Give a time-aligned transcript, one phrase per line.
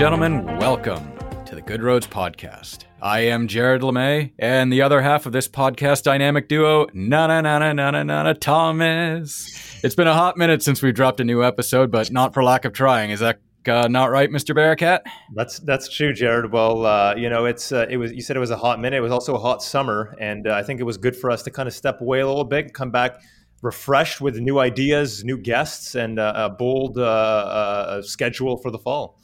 [0.00, 1.12] gentlemen, welcome
[1.44, 2.84] to the Good Roads Podcast.
[3.02, 7.74] I am Jared LeMay, and the other half of this podcast dynamic duo, Nana Nana
[7.74, 9.46] Nana Nana Thomas.
[9.84, 12.64] It's been a hot minute since we dropped a new episode, but not for lack
[12.64, 13.10] of trying.
[13.10, 14.54] Is that uh, not right, Mr.
[14.54, 15.02] Bearcat?
[15.34, 16.50] That's that's true, Jared.
[16.50, 18.96] Well, uh, you know, it's uh, it was you said it was a hot minute.
[18.96, 21.42] It was also a hot summer, and uh, I think it was good for us
[21.42, 23.20] to kind of step away a little bit, come back
[23.62, 29.19] refreshed with new ideas, new guests, and uh, a bold uh, schedule for the fall.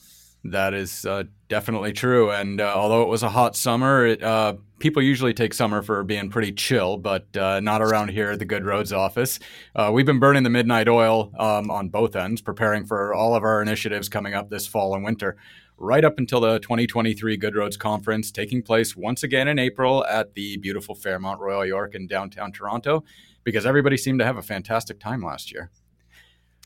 [0.50, 2.30] That is uh, definitely true.
[2.30, 6.02] And uh, although it was a hot summer, it, uh, people usually take summer for
[6.02, 9.38] being pretty chill, but uh, not around here at the Good Roads office.
[9.74, 13.42] Uh, we've been burning the midnight oil um, on both ends, preparing for all of
[13.42, 15.36] our initiatives coming up this fall and winter,
[15.78, 20.34] right up until the 2023 Good Roads Conference, taking place once again in April at
[20.34, 23.04] the beautiful Fairmont Royal York in downtown Toronto,
[23.44, 25.70] because everybody seemed to have a fantastic time last year.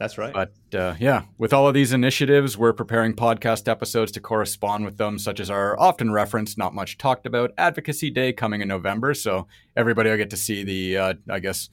[0.00, 0.32] That's right.
[0.32, 4.96] But uh, yeah, with all of these initiatives, we're preparing podcast episodes to correspond with
[4.96, 9.12] them, such as our often referenced, not much talked about Advocacy Day coming in November.
[9.12, 11.68] So everybody will get to see the, uh, I guess,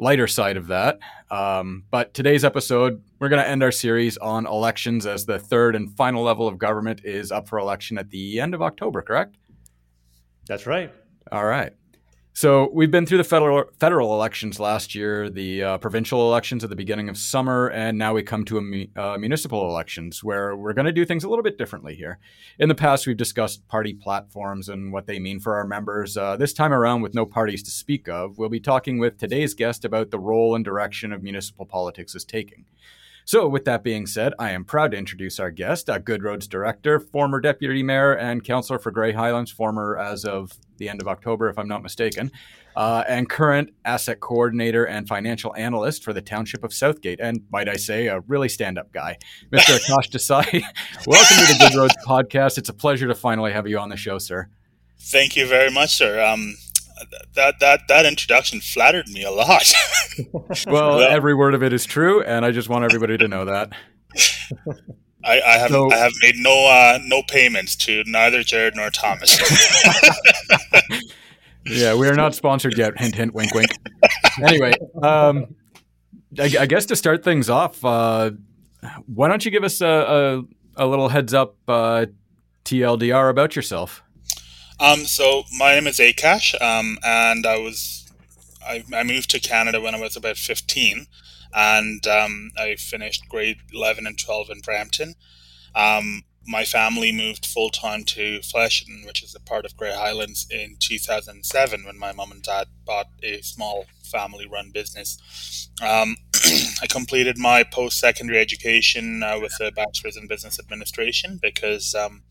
[0.00, 0.98] lighter side of that.
[1.30, 5.76] Um, but today's episode, we're going to end our series on elections as the third
[5.76, 9.36] and final level of government is up for election at the end of October, correct?
[10.48, 10.92] That's right.
[11.30, 11.74] All right.
[12.34, 16.70] So we've been through the federal federal elections last year, the uh, provincial elections at
[16.70, 20.72] the beginning of summer, and now we come to a, uh, municipal elections where we're
[20.72, 22.18] going to do things a little bit differently here.
[22.58, 26.16] In the past, we've discussed party platforms and what they mean for our members.
[26.16, 29.52] Uh, this time around, with no parties to speak of, we'll be talking with today's
[29.52, 32.64] guest about the role and direction of municipal politics is taking.
[33.24, 36.48] So, with that being said, I am proud to introduce our guest, a Good Roads
[36.48, 41.06] Director, former Deputy Mayor and Councillor for Grey Highlands, former as of the end of
[41.06, 42.32] October, if I'm not mistaken,
[42.74, 47.20] uh, and current Asset Coordinator and Financial Analyst for the Township of Southgate.
[47.20, 49.18] And might I say, a really stand up guy,
[49.52, 49.78] Mr.
[49.78, 50.62] Akash Desai.
[51.06, 52.58] Welcome to the Good Roads Podcast.
[52.58, 54.48] It's a pleasure to finally have you on the show, sir.
[54.98, 56.20] Thank you very much, sir.
[56.24, 56.56] Um,
[57.34, 59.72] that that that introduction flattered me a lot.
[60.32, 63.44] well, well, every word of it is true, and I just want everybody to know
[63.44, 63.72] that.
[65.24, 68.90] I, I have so, I have made no uh, no payments to neither Jared nor
[68.90, 69.38] Thomas.
[71.64, 72.98] yeah, we are not sponsored yet.
[72.98, 73.70] Hint, hint, wink, wink.
[74.42, 75.54] Anyway, um,
[76.38, 78.32] I, I, guess to start things off, uh,
[79.06, 80.42] why don't you give us a,
[80.76, 82.06] a, a little heads up uh,
[82.64, 84.02] TLDR about yourself?
[84.80, 88.10] Um, so my name is Akash, um, and I was
[88.66, 91.06] I, I, moved to Canada when I was about fifteen,
[91.54, 95.14] and um, I finished grade eleven and twelve in Brampton.
[95.74, 100.46] Um, my family moved full time to Flesherton, which is a part of Grey Highlands,
[100.50, 105.70] in 2007 when my mom and dad bought a small family run business.
[105.80, 106.16] Um,
[106.82, 112.22] I completed my post secondary education uh, with a bachelor's in business administration because um,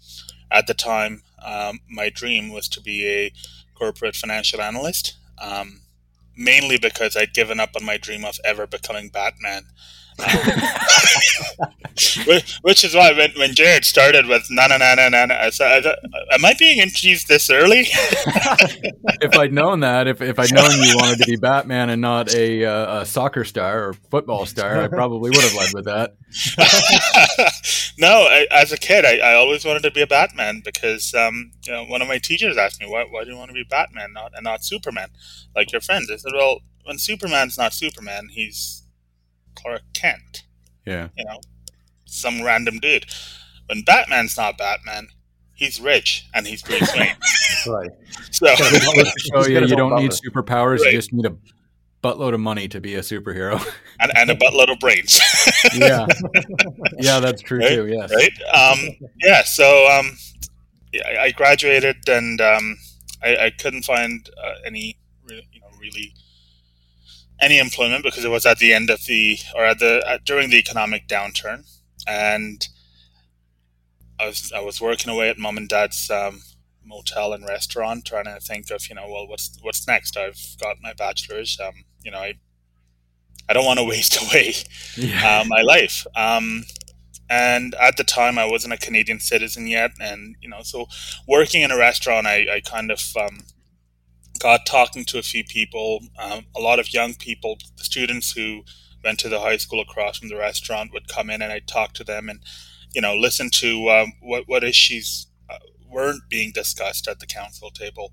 [0.51, 3.34] at the time, um, my dream was to be a
[3.75, 5.81] corporate financial analyst, um,
[6.38, 9.63] mainly because I'd given up on my dream of ever becoming Batman.
[12.61, 15.85] Which is why when, when Jared started with na na na na na, I said,
[16.31, 17.81] "Am I being introduced this early?"
[19.22, 22.33] if I'd known that, if, if I'd known you wanted to be Batman and not
[22.33, 26.16] a, uh, a soccer star or football star, I probably would have led with that.
[27.97, 31.51] no, I, as a kid, I, I always wanted to be a Batman because um,
[31.63, 33.63] you know, one of my teachers asked me, "Why, why do you want to be
[33.63, 35.09] Batman, not and not Superman,
[35.55, 38.80] like your friends?" I said, "Well, when Superman's not Superman, he's
[39.61, 40.44] Clark Kent.
[40.85, 41.09] Yeah.
[41.17, 41.39] You know,
[42.05, 43.05] some random dude.
[43.67, 45.07] When Batman's not Batman,
[45.55, 47.16] he's rich and he's Bruce Wayne.
[47.67, 47.91] right.
[48.31, 48.47] So,
[49.33, 50.79] oh yeah, you don't need superpowers.
[50.79, 50.94] Right.
[50.94, 51.35] You just need a
[52.03, 53.63] buttload of money to be a superhero
[53.99, 55.22] and, and a buttload of brains.
[55.75, 56.07] yeah,
[56.99, 57.69] yeah, that's true right?
[57.69, 57.88] too.
[57.88, 58.11] Yes.
[58.13, 58.33] Right.
[58.53, 59.43] Um, yeah.
[59.43, 60.17] So um,
[60.91, 62.78] yeah, I graduated and um,
[63.23, 64.97] I, I couldn't find uh, any,
[65.29, 66.13] you know, really
[67.41, 70.49] any employment because it was at the end of the or at the at, during
[70.49, 71.66] the economic downturn,
[72.08, 72.67] and
[74.20, 76.41] I was I was working away at mom and dad's um,
[76.85, 80.16] motel and restaurant, trying to think of you know well what's what's next.
[80.16, 81.59] I've got my bachelor's.
[81.59, 81.73] Um,
[82.03, 82.35] you know I
[83.49, 84.53] I don't want to waste away
[84.96, 85.41] yeah.
[85.41, 86.05] uh, my life.
[86.16, 86.64] Um,
[87.29, 90.87] and at the time, I wasn't a Canadian citizen yet, and you know, so
[91.28, 93.40] working in a restaurant, I, I kind of um,
[94.41, 98.64] got talking to a few people, um, a lot of young people, the students who
[99.03, 101.93] went to the high school across from the restaurant would come in and I'd talk
[101.93, 102.40] to them and,
[102.93, 105.58] you know, listen to um, what, what issues uh,
[105.88, 108.11] weren't being discussed at the council table.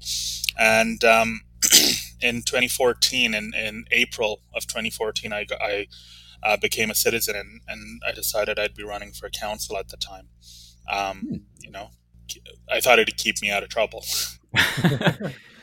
[0.59, 1.41] And um,
[2.21, 5.87] in 2014, in, in April of 2014, I, I
[6.43, 9.97] uh, became a citizen and, and I decided I'd be running for council at the
[9.97, 10.29] time.
[10.91, 11.37] Um, hmm.
[11.61, 11.91] You know,
[12.71, 14.05] I thought it'd keep me out of trouble.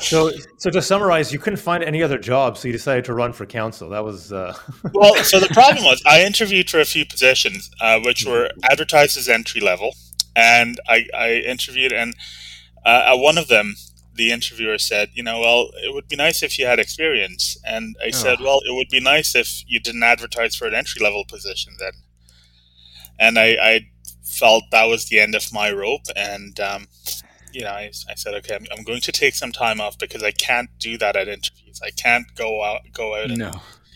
[0.00, 3.32] so, so to summarize, you couldn't find any other job, so you decided to run
[3.32, 3.88] for council.
[3.88, 4.56] That was uh...
[4.92, 5.14] well.
[5.16, 9.28] So the problem was, I interviewed for a few positions, uh, which were advertised as
[9.28, 9.94] entry level,
[10.34, 12.14] and I, I interviewed, and
[12.84, 13.74] uh, at one of them,
[14.16, 17.56] the interviewer said, you know, well, it would be nice if you had experience.
[17.64, 18.10] And I oh.
[18.10, 21.74] said, well, it would be nice if you didn't advertise for an entry level position
[21.78, 21.92] then.
[23.18, 23.80] And I, I,
[24.22, 26.02] felt that was the end of my rope.
[26.14, 26.88] And, um,
[27.56, 30.22] you know, I, I said, okay, I'm, I'm, going to take some time off because
[30.22, 31.80] I can't do that at interviews.
[31.82, 33.50] I can't go out, go out and, no.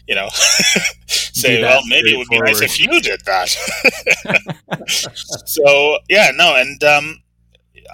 [0.09, 0.29] you know,
[1.07, 3.51] say, well, maybe it would be nice if you did that.
[5.45, 6.57] so, yeah, no.
[6.57, 7.17] And, um,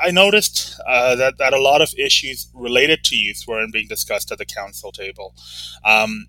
[0.01, 4.31] I noticed uh, that that a lot of issues related to youth weren't being discussed
[4.31, 5.35] at the council table,
[5.87, 6.27] um,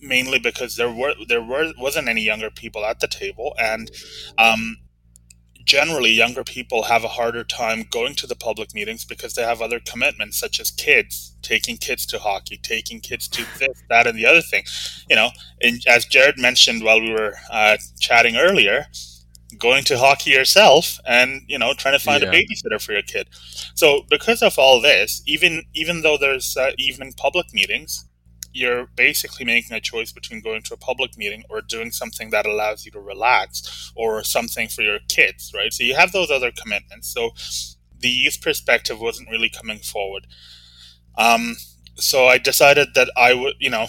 [0.00, 3.92] mainly because there were there were wasn't any younger people at the table, and
[4.38, 4.78] um,
[5.64, 9.62] generally younger people have a harder time going to the public meetings because they have
[9.62, 14.18] other commitments such as kids taking kids to hockey taking kids to this that and
[14.18, 14.64] the other thing
[15.08, 15.30] you know
[15.62, 18.86] and as jared mentioned while we were uh, chatting earlier
[19.58, 22.28] going to hockey yourself and you know trying to find yeah.
[22.28, 23.28] a babysitter for your kid
[23.74, 28.06] so because of all this even even though there's uh, evening public meetings
[28.54, 32.46] you're basically making a choice between going to a public meeting or doing something that
[32.46, 35.72] allows you to relax or something for your kids right?
[35.72, 37.12] So you have those other commitments.
[37.12, 37.30] So
[37.98, 40.26] the youth perspective wasn't really coming forward.
[41.18, 41.56] Um,
[41.96, 43.86] so i decided that i would you know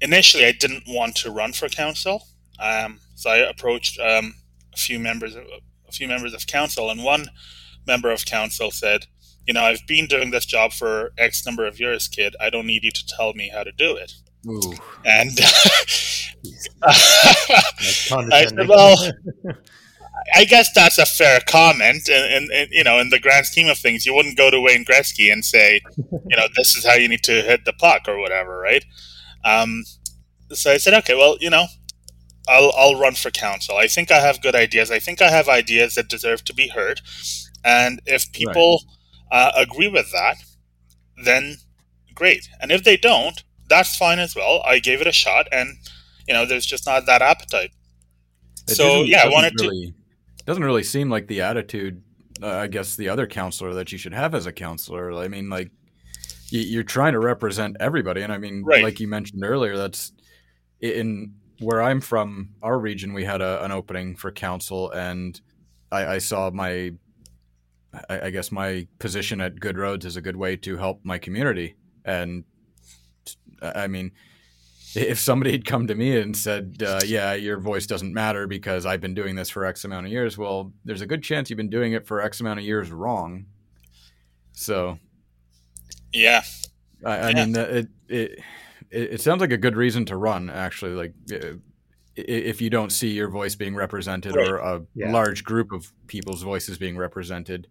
[0.00, 2.26] initially i didn't want to run for council.
[2.58, 4.34] Um, so I approached um,
[4.72, 5.44] a few members, of,
[5.88, 7.28] a few members of council, and one
[7.86, 9.06] member of council said,
[9.46, 12.34] "You know, I've been doing this job for X number of years, kid.
[12.40, 14.12] I don't need you to tell me how to do it."
[14.46, 14.74] Ooh.
[15.04, 15.30] And
[16.82, 18.96] I said, "Well."
[20.34, 23.76] I guess that's a fair comment, and, and, you know, in the grand scheme of
[23.76, 27.08] things, you wouldn't go to Wayne Gretzky and say, you know, this is how you
[27.08, 28.84] need to hit the puck or whatever, right?
[29.44, 29.84] Um,
[30.52, 31.66] so I said, okay, well, you know,
[32.48, 33.76] I'll I'll run for council.
[33.76, 34.90] I think I have good ideas.
[34.90, 37.00] I think I have ideas that deserve to be heard,
[37.64, 38.93] and if people right.
[39.30, 40.36] Uh, agree with that,
[41.24, 41.56] then
[42.14, 42.48] great.
[42.60, 44.62] And if they don't, that's fine as well.
[44.64, 45.76] I gave it a shot, and
[46.28, 47.70] you know, there's just not that appetite.
[48.68, 50.44] It so yeah, I wanted really, to.
[50.44, 52.02] Doesn't really seem like the attitude.
[52.42, 55.12] Uh, I guess the other counselor that you should have as a counselor.
[55.12, 55.70] I mean, like
[56.50, 58.82] you're trying to represent everybody, and I mean, right.
[58.82, 60.12] like you mentioned earlier, that's
[60.80, 65.40] in where I'm from, our region, we had a, an opening for council, and
[65.90, 66.92] I, I saw my,
[68.08, 71.18] I, I, guess my position at Good Roads is a good way to help my
[71.18, 71.76] community.
[72.04, 72.44] And
[73.62, 74.12] I mean,
[74.94, 78.86] if somebody had come to me and said, uh, "Yeah, your voice doesn't matter because
[78.86, 81.56] I've been doing this for X amount of years," well, there's a good chance you've
[81.56, 83.46] been doing it for X amount of years wrong.
[84.52, 84.98] So,
[86.12, 86.42] yeah,
[87.04, 87.44] I, I yeah.
[87.44, 88.38] mean, it, it
[88.90, 90.48] it, it sounds like a good reason to run.
[90.50, 91.14] Actually, like
[92.16, 94.48] if you don't see your voice being represented right.
[94.48, 95.10] or a yeah.
[95.10, 97.66] large group of people's voices being represented,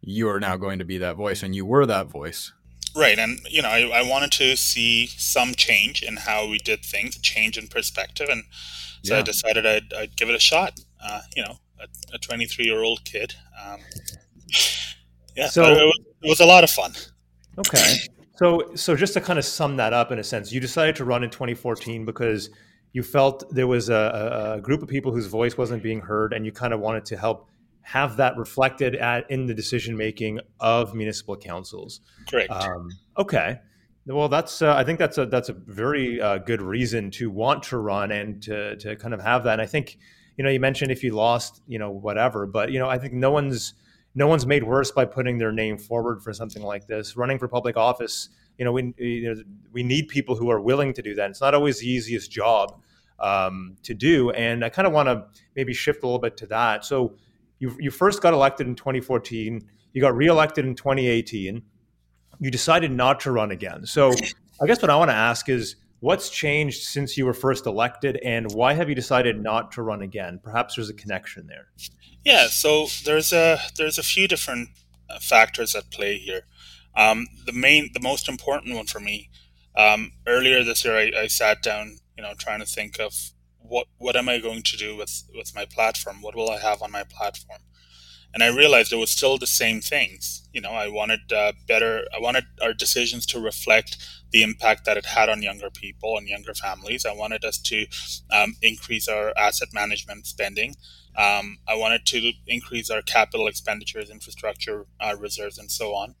[0.00, 2.52] you are now going to be that voice, and you were that voice.
[2.96, 6.84] Right, and you know, I, I wanted to see some change in how we did
[6.84, 8.44] things, a change in perspective, and
[9.02, 9.20] so yeah.
[9.20, 10.78] I decided I'd, I'd, give it a shot.
[11.02, 11.56] Uh, you know,
[12.12, 13.34] a 23 year old kid.
[13.64, 13.80] Um,
[15.36, 16.92] yeah, so it was, it was a lot of fun.
[17.58, 17.96] Okay.
[18.36, 21.04] So, so just to kind of sum that up in a sense, you decided to
[21.04, 22.50] run in 2014 because
[22.92, 26.44] you felt there was a, a group of people whose voice wasn't being heard, and
[26.44, 27.48] you kind of wanted to help
[27.82, 32.00] have that reflected at in the decision making of municipal councils.
[32.28, 32.50] Correct.
[32.50, 33.60] Um, okay.
[34.06, 37.62] Well, that's uh, I think that's a that's a very uh, good reason to want
[37.64, 39.54] to run and to to kind of have that.
[39.54, 39.98] And I think
[40.36, 43.12] you know you mentioned if you lost, you know, whatever, but you know I think
[43.12, 43.74] no one's
[44.14, 47.16] no one's made worse by putting their name forward for something like this.
[47.16, 50.92] Running for public office, you know, we you know, we need people who are willing
[50.92, 51.30] to do that.
[51.30, 52.78] It's not always the easiest job
[53.18, 55.24] um, to do, and I kind of want to
[55.56, 56.84] maybe shift a little bit to that.
[56.84, 57.16] So,
[57.58, 59.62] you you first got elected in 2014.
[59.94, 61.62] You got reelected in 2018.
[62.38, 63.86] You decided not to run again.
[63.86, 64.12] So,
[64.62, 65.76] I guess what I want to ask is.
[66.02, 70.00] What's changed since you were first elected, and why have you decided not to run
[70.00, 70.40] again?
[70.42, 71.68] Perhaps there's a connection there.
[72.24, 74.70] Yeah, so there's a there's a few different
[75.10, 76.44] uh, factors at play here.
[76.96, 79.30] Um, the main, the most important one for me.
[79.76, 83.14] Um, earlier this year, I, I, sat down, you know, trying to think of
[83.58, 86.22] what what am I going to do with with my platform?
[86.22, 87.60] What will I have on my platform?
[88.32, 90.48] and I realized it was still the same things.
[90.52, 92.04] You know, I wanted uh, better.
[92.16, 93.96] I wanted our decisions to reflect
[94.30, 97.04] the impact that it had on younger people and younger families.
[97.04, 97.86] I wanted us to
[98.30, 100.76] um, increase our asset management spending.
[101.16, 106.14] Um, I wanted to increase our capital expenditures, infrastructure uh, reserves, and so on.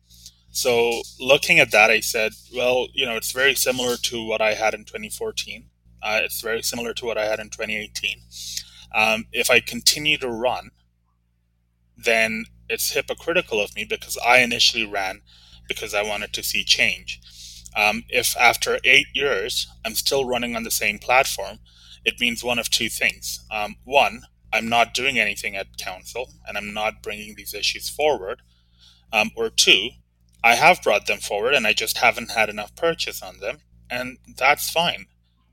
[0.52, 4.54] So, looking at that, I said, well, you know, it's very similar to what I
[4.54, 5.66] had in 2014.
[6.02, 8.22] Uh, it's very similar to what I had in 2018.
[8.94, 10.70] Um, if I continue to run,
[11.96, 15.22] then it's hypocritical of me because I initially ran
[15.68, 17.20] because I wanted to see change.
[17.76, 21.58] Um, if after eight years I'm still running on the same platform,
[22.04, 23.44] it means one of two things.
[23.50, 28.42] Um, one, I'm not doing anything at council and I'm not bringing these issues forward.
[29.12, 29.90] Um, or two,
[30.42, 33.58] I have brought them forward and I just haven't had enough purchase on them,
[33.90, 35.06] and that's fine.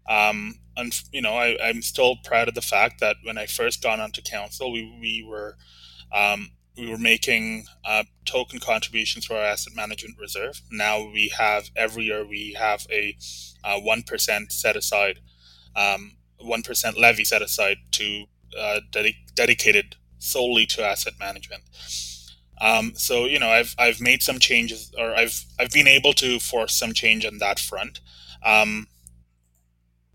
[0.10, 3.84] Um, and you know, I, am still proud of the fact that when I first
[3.84, 5.58] got onto council, we we were
[6.16, 10.62] um, we were making uh, token contributions to our asset management reserve.
[10.72, 13.18] Now we have every year we have a
[13.64, 14.18] uh, one uh,
[14.50, 15.20] set aside,
[15.76, 16.64] um, one
[16.96, 18.26] levy set aside to
[18.58, 18.80] uh,
[19.36, 21.64] dedicated solely to asset management.
[22.60, 26.40] Um, so you know I've I've made some changes, or I've I've been able to
[26.40, 28.00] force some change on that front.
[28.44, 28.88] Um,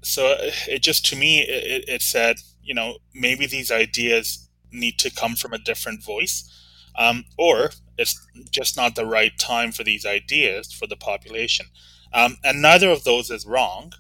[0.03, 0.37] so
[0.69, 5.35] it just to me it, it said you know maybe these ideas need to come
[5.37, 6.49] from a different voice,
[6.97, 8.19] um, or it's
[8.51, 11.67] just not the right time for these ideas for the population.
[12.13, 13.93] Um, and neither of those is wrong.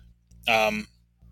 [0.48, 0.86] Um,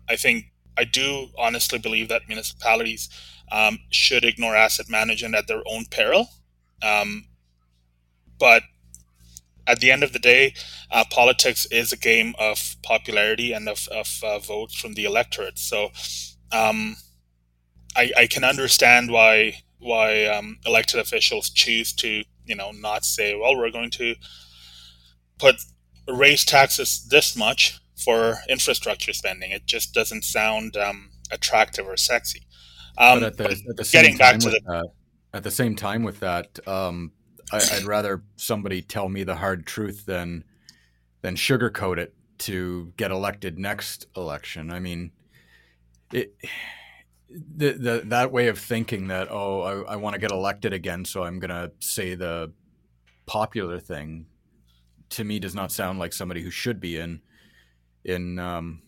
[0.09, 0.45] I think
[0.77, 3.09] I do honestly believe that municipalities
[3.51, 6.29] um, should ignore asset management at their own peril.
[6.81, 7.25] Um,
[8.39, 8.63] but
[9.67, 10.53] at the end of the day,
[10.89, 15.59] uh, politics is a game of popularity and of, of uh, votes from the electorate.
[15.59, 15.91] So
[16.51, 16.95] um,
[17.95, 23.35] I, I can understand why why um, elected officials choose to you know not say
[23.35, 24.15] well we're going to
[25.39, 25.55] put
[26.07, 32.41] raise taxes this much for infrastructure spending it just doesn't sound um, attractive or sexy
[32.97, 34.91] um, but at the, at the getting back to the that,
[35.33, 37.11] at the same time with that um,
[37.51, 40.43] I, would rather somebody tell me the hard truth than
[41.21, 44.71] than sugarcoat it to get elected next election.
[44.71, 45.11] I mean
[46.11, 46.33] it
[47.29, 51.05] the, the that way of thinking that oh I, I want to get elected again
[51.05, 52.51] so I'm gonna say the
[53.25, 54.25] popular thing
[55.11, 57.21] to me does not sound like somebody who should be in
[58.03, 58.81] in um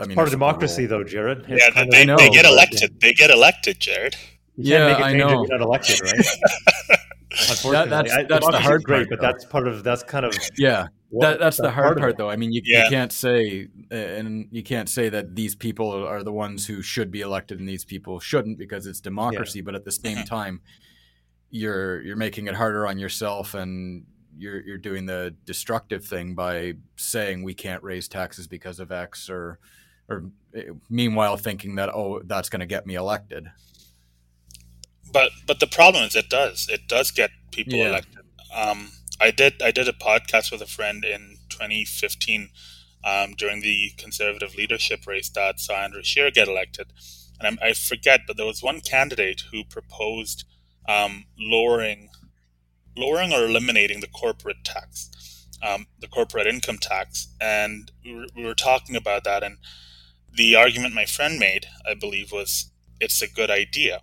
[0.00, 1.44] I mean part of democracy though Jared.
[1.48, 4.16] It's yeah they, know, they, get elected but, they get elected Jared
[4.58, 6.98] yeah I know not elected right
[7.30, 10.34] Unfortunately, that, that's, that's the hard great, part, but that's part of that's kind of
[10.56, 10.88] yeah.
[11.20, 12.30] that, that's the hard part, part though.
[12.30, 12.84] I mean, you, yeah.
[12.84, 17.10] you can't say and you can't say that these people are the ones who should
[17.10, 19.58] be elected and these people shouldn't because it's democracy.
[19.58, 19.64] Yeah.
[19.64, 20.60] But at the same time,
[21.50, 24.04] you're you're making it harder on yourself and
[24.36, 29.28] you're you're doing the destructive thing by saying we can't raise taxes because of X
[29.28, 29.58] or
[30.08, 30.24] or
[30.54, 33.50] eh, meanwhile thinking that oh that's going to get me elected
[35.12, 37.88] but but the problem is it does it does get people yeah.
[37.88, 38.24] elected.
[38.54, 42.50] Um, I did I did a podcast with a friend in 2015
[43.04, 46.92] um, during the conservative leadership race that saw Andrew Scheer get elected,
[47.38, 50.44] and I'm, i forget, but there was one candidate who proposed
[50.88, 52.10] um, lowering
[52.96, 58.44] lowering or eliminating the corporate tax, um, the corporate income tax, and we were, we
[58.44, 59.58] were talking about that, and
[60.32, 64.02] the argument my friend made, I believe, was it's a good idea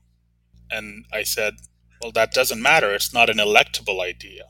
[0.71, 1.55] and I said,
[2.01, 2.93] well, that doesn't matter.
[2.93, 4.43] It's not an electable idea.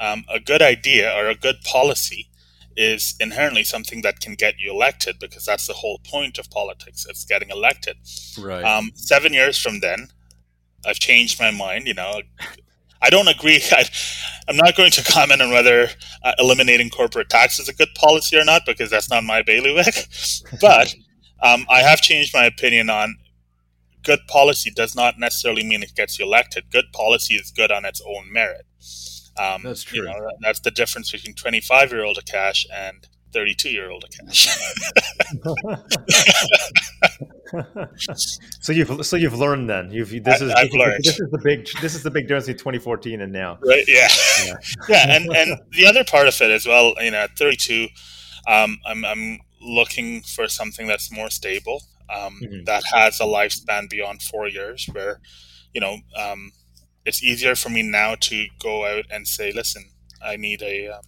[0.00, 2.30] Um, a good idea or a good policy
[2.76, 7.06] is inherently something that can get you elected because that's the whole point of politics.
[7.08, 7.96] It's getting elected.
[8.38, 8.64] Right.
[8.64, 10.08] Um, seven years from then,
[10.86, 11.86] I've changed my mind.
[11.86, 12.22] You know,
[13.02, 13.60] I don't agree.
[13.72, 13.84] I,
[14.48, 15.88] am not going to comment on whether
[16.22, 20.06] uh, eliminating corporate tax is a good policy or not because that's not my bailiwick.
[20.60, 20.94] but
[21.42, 23.16] um, I have changed my opinion on
[24.02, 26.70] good policy does not necessarily mean it gets you elected.
[26.70, 28.66] Good policy is good on its own merit.
[29.38, 30.00] Um, that's true.
[30.00, 34.48] You know, that's the difference between 25 year old Akash and 32 year old Akash.
[38.60, 39.90] so you've so you've learned then.
[39.90, 41.04] You've this is, I, this, learned.
[41.04, 43.58] this is the big this is the big difference between 2014 and now.
[43.64, 43.84] Right.
[43.86, 44.08] Yeah.
[44.44, 44.54] Yeah.
[44.88, 45.16] yeah.
[45.16, 46.94] And and the other part of it as well.
[47.00, 47.88] You know, at 32,
[48.48, 52.64] um, I'm I'm looking for something that's more stable um, mm-hmm.
[52.64, 55.20] that has a lifespan beyond four years, where
[55.72, 56.52] you know um,
[57.04, 59.90] it's easier for me now to go out and say, "Listen,
[60.24, 61.02] I need a, um,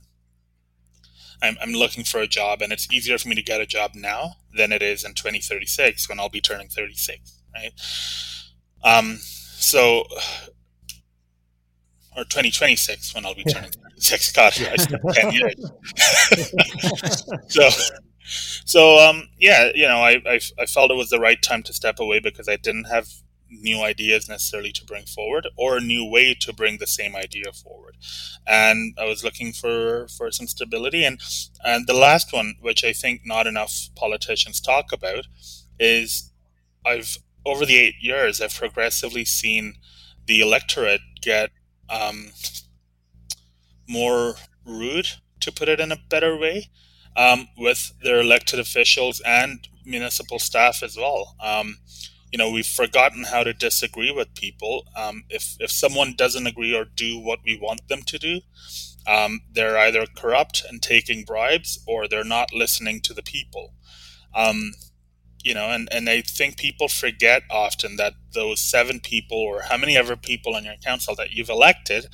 [1.43, 3.93] I'm, I'm looking for a job," and it's easier for me to get a job
[3.95, 7.73] now than it is in 2036 when I'll be turning 36, right?
[8.85, 10.01] Um, so
[12.17, 13.89] or 2026 when I'll be turning yeah.
[13.97, 14.33] six.
[14.33, 15.55] God, I still ten years.
[17.49, 17.71] so,
[18.25, 21.73] so um, yeah, you know, I, I I felt it was the right time to
[21.73, 23.09] step away because I didn't have
[23.51, 27.53] new ideas necessarily to bring forward or a new way to bring the same idea
[27.53, 27.97] forward.
[28.47, 31.05] And i was looking for for some stability.
[31.05, 31.21] And
[31.65, 35.27] and the last one which i think not enough politicians talk about
[35.79, 36.33] is
[36.87, 39.75] i've over the eight years i've progressively seen
[40.27, 41.51] the electorate get
[41.91, 42.33] um,
[43.89, 45.09] more rude,
[45.41, 46.69] to put it in a better way,
[47.17, 51.37] um, with their elected officials and municipal staff as well.
[51.41, 51.79] Um,
[52.31, 54.87] you know, we've forgotten how to disagree with people.
[54.97, 58.41] Um, if if someone doesn't agree or do what we want them to do,
[59.07, 63.75] um, they're either corrupt and taking bribes, or they're not listening to the people.
[64.35, 64.73] Um,
[65.45, 69.77] you know, and, and I think people forget often that those seven people or how
[69.77, 72.07] many ever people on your council that you've elected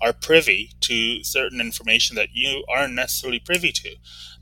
[0.00, 3.96] are privy to certain information that you aren't necessarily privy to.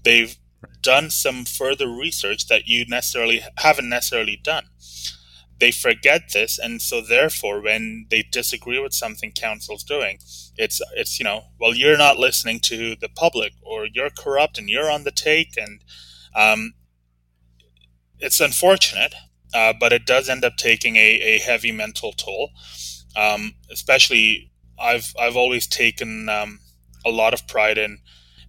[0.04, 0.36] They've
[0.80, 4.66] done some further research that you necessarily haven't necessarily done.
[5.58, 10.18] They forget this, and so therefore, when they disagree with something council's doing,
[10.56, 14.68] it's it's you know, well, you're not listening to the public, or you're corrupt and
[14.68, 15.80] you're on the take, and
[16.34, 16.72] um,
[18.18, 19.14] it's unfortunate,
[19.54, 22.50] uh, but it does end up taking a, a heavy mental toll.
[23.16, 26.60] Um, especially, I've I've always taken um,
[27.04, 27.98] a lot of pride in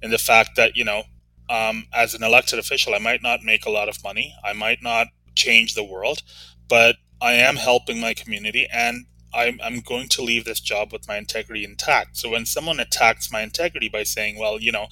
[0.02, 1.04] in the fact that you know,
[1.50, 4.82] um, as an elected official, I might not make a lot of money, I might
[4.82, 6.22] not change the world,
[6.68, 11.08] but I am helping my community, and I'm, I'm going to leave this job with
[11.08, 12.18] my integrity intact.
[12.18, 14.88] So when someone attacks my integrity by saying, well, you know,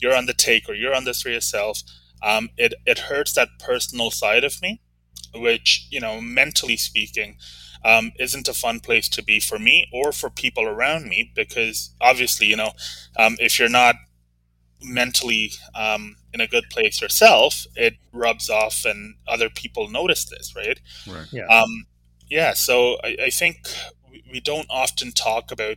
[0.00, 1.82] you're on the take or you're on this for yourself,
[2.22, 4.80] um, it it hurts that personal side of me,
[5.34, 7.36] which you know, mentally speaking,
[7.84, 11.94] um, isn't a fun place to be for me or for people around me because
[12.00, 12.72] obviously, you know,
[13.16, 13.96] um, if you're not
[14.82, 20.54] mentally um, in a good place yourself, it rubs off, and other people notice this,
[20.54, 20.78] right?
[21.06, 21.26] Right.
[21.32, 21.46] Yeah.
[21.46, 21.86] Um,
[22.28, 22.54] yeah.
[22.54, 23.68] So I, I think
[24.30, 25.76] we don't often talk about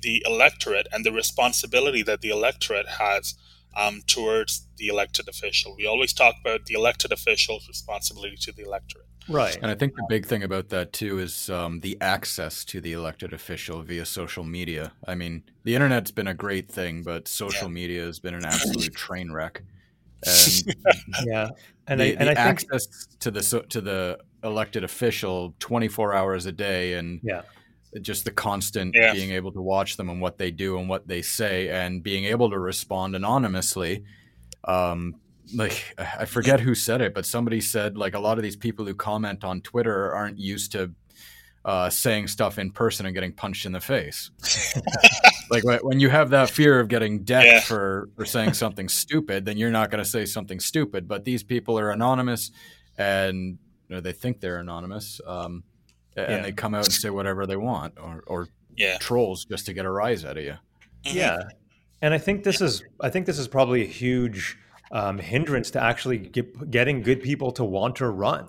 [0.00, 3.34] the electorate and the responsibility that the electorate has
[3.76, 5.74] um, towards the elected official.
[5.76, 9.06] We always talk about the elected official's responsibility to the electorate.
[9.28, 9.56] Right.
[9.60, 12.92] And I think the big thing about that, too, is um, the access to the
[12.92, 14.92] elected official via social media.
[15.06, 17.74] I mean, the internet's been a great thing, but social yeah.
[17.74, 19.62] media has been an absolute train wreck.
[20.24, 20.76] And
[21.26, 21.48] yeah,
[21.86, 23.20] and the, I, and the I access think...
[23.20, 27.42] to the to the elected official 24 hours a day and yeah
[28.00, 29.12] just the constant yeah.
[29.12, 32.24] being able to watch them and what they do and what they say and being
[32.24, 34.04] able to respond anonymously
[34.64, 35.14] um,
[35.54, 38.84] like i forget who said it but somebody said like a lot of these people
[38.84, 40.90] who comment on twitter aren't used to
[41.64, 44.30] uh, saying stuff in person and getting punched in the face
[45.50, 47.60] like when you have that fear of getting decked yeah.
[47.60, 51.42] for for saying something stupid then you're not going to say something stupid but these
[51.42, 52.52] people are anonymous
[52.98, 55.62] and you know, they think they're anonymous um,
[56.16, 56.42] and yeah.
[56.42, 58.98] they come out and say whatever they want or, or yeah.
[58.98, 60.56] trolls just to get a rise out of you.
[61.04, 61.16] Mm-hmm.
[61.16, 61.42] Yeah.
[62.02, 64.58] And I think this is I think this is probably a huge
[64.90, 68.48] um, hindrance to actually get, getting good people to want to run,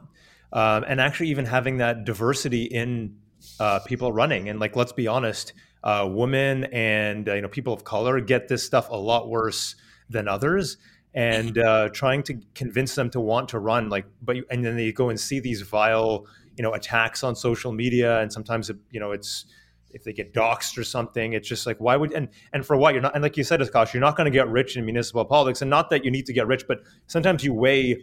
[0.53, 3.17] um, and actually even having that diversity in
[3.59, 4.49] uh, people running.
[4.49, 8.47] And like, let's be honest, uh, women and uh, you know people of color get
[8.47, 9.75] this stuff a lot worse
[10.09, 10.77] than others.
[11.13, 14.91] And uh, trying to convince them to want to run, like, but and then they
[14.91, 18.99] go and see these vile you know attacks on social media and sometimes it, you
[18.99, 19.45] know it's
[19.91, 22.93] if they get doxxed or something it's just like why would and and for what
[22.93, 25.23] you're not and like you said Akash, you're not going to get rich in municipal
[25.25, 27.97] politics and not that you need to get rich but sometimes you weigh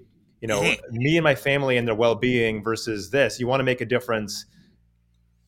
[0.44, 3.40] you know me and my family and their well-being versus this.
[3.40, 4.44] You want to make a difference.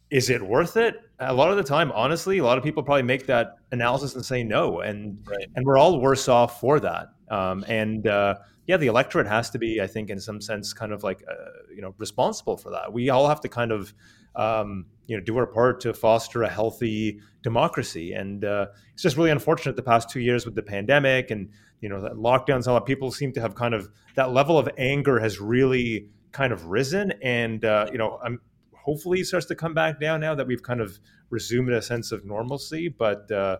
[0.08, 0.96] Is it worth it?
[1.18, 4.24] A lot of the time honestly a lot of people probably make that analysis and
[4.24, 5.48] say no and right.
[5.54, 7.08] and we're all worse off for that.
[7.28, 10.92] Um, and uh, yeah, the electorate has to be, I think, in some sense, kind
[10.92, 11.34] of like uh,
[11.74, 12.90] you know responsible for that.
[12.90, 13.92] We all have to kind of
[14.36, 19.16] um, you know do our part to foster a healthy democracy, and uh, it's just
[19.16, 22.66] really unfortunate the past two years with the pandemic and you know lockdowns.
[22.66, 26.66] All people seem to have kind of that level of anger has really kind of
[26.66, 28.40] risen, and uh, you know I'm
[28.72, 30.98] hopefully it starts to come back down now that we've kind of
[31.30, 32.88] resumed a sense of normalcy.
[32.88, 33.58] But uh,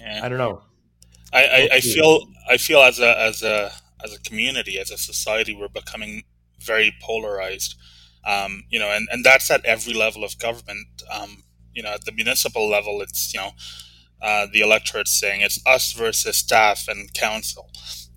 [0.00, 0.20] yeah.
[0.22, 0.62] I don't know.
[1.32, 4.98] I, I, I feel I feel as a as a as a community, as a
[4.98, 6.22] society, we're becoming
[6.60, 7.74] very polarized.
[8.24, 11.02] Um, you know, and, and that's at every level of government.
[11.10, 13.52] Um, you know, at the municipal level, it's, you know,
[14.20, 17.70] uh, the electorate saying it's us versus staff and council.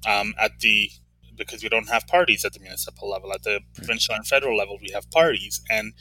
[0.08, 0.90] Um, at the,
[1.38, 4.78] because we don't have parties at the municipal level, at the provincial and federal level,
[4.82, 5.62] we have parties.
[5.70, 5.94] And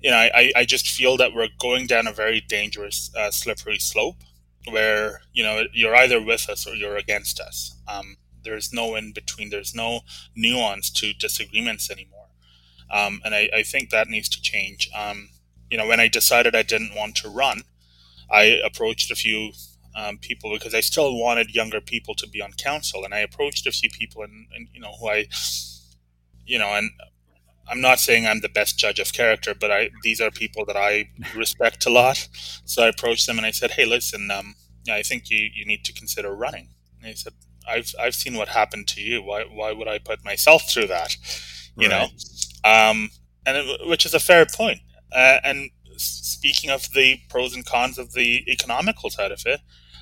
[0.00, 3.78] you know, I, I just feel that we're going down a very dangerous, uh, slippery
[3.78, 4.22] slope
[4.70, 7.76] where, you know, you're either with us or you're against us.
[7.88, 9.50] Um, there's no in between.
[9.50, 10.00] There's no
[10.34, 12.15] nuance to disagreements anymore.
[12.90, 14.88] Um, and I, I, think that needs to change.
[14.94, 15.30] Um,
[15.70, 17.62] you know, when I decided I didn't want to run,
[18.30, 19.50] I approached a few
[19.96, 23.66] um, people because I still wanted younger people to be on council, and I approached
[23.66, 25.26] a few people, and, and you know who I,
[26.44, 26.90] you know, and
[27.68, 30.76] I'm not saying I'm the best judge of character, but I these are people that
[30.76, 32.28] I respect a lot.
[32.64, 34.54] So I approached them and I said, "Hey, listen, um,
[34.90, 36.68] I think you, you need to consider running."
[37.00, 37.32] And he said,
[37.68, 39.22] "I've I've seen what happened to you.
[39.22, 41.16] Why why would I put myself through that?"
[41.76, 42.10] You right.
[42.10, 42.16] know,
[42.66, 43.10] um,
[43.46, 44.80] and it, which is a fair point.
[45.12, 49.60] Uh, and speaking of the pros and cons of the economical side of it,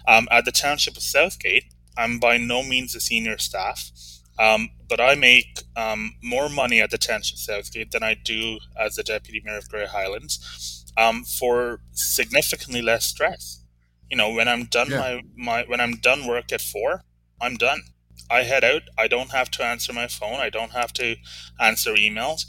[0.08, 1.64] um, at the township of Southgate,
[1.96, 3.90] I'm by no means a senior staff.
[4.38, 8.58] Um, but I make um, more money at the Township of Southgate than I do
[8.76, 13.62] as the deputy mayor of Grey Highlands um, for significantly less stress.
[14.10, 14.98] You know, when I'm done yeah.
[14.98, 17.04] my, my when I'm done work at four,
[17.40, 17.80] I'm done.
[18.30, 18.82] I head out.
[18.98, 20.40] I don't have to answer my phone.
[20.40, 21.16] I don't have to
[21.60, 22.44] answer emails.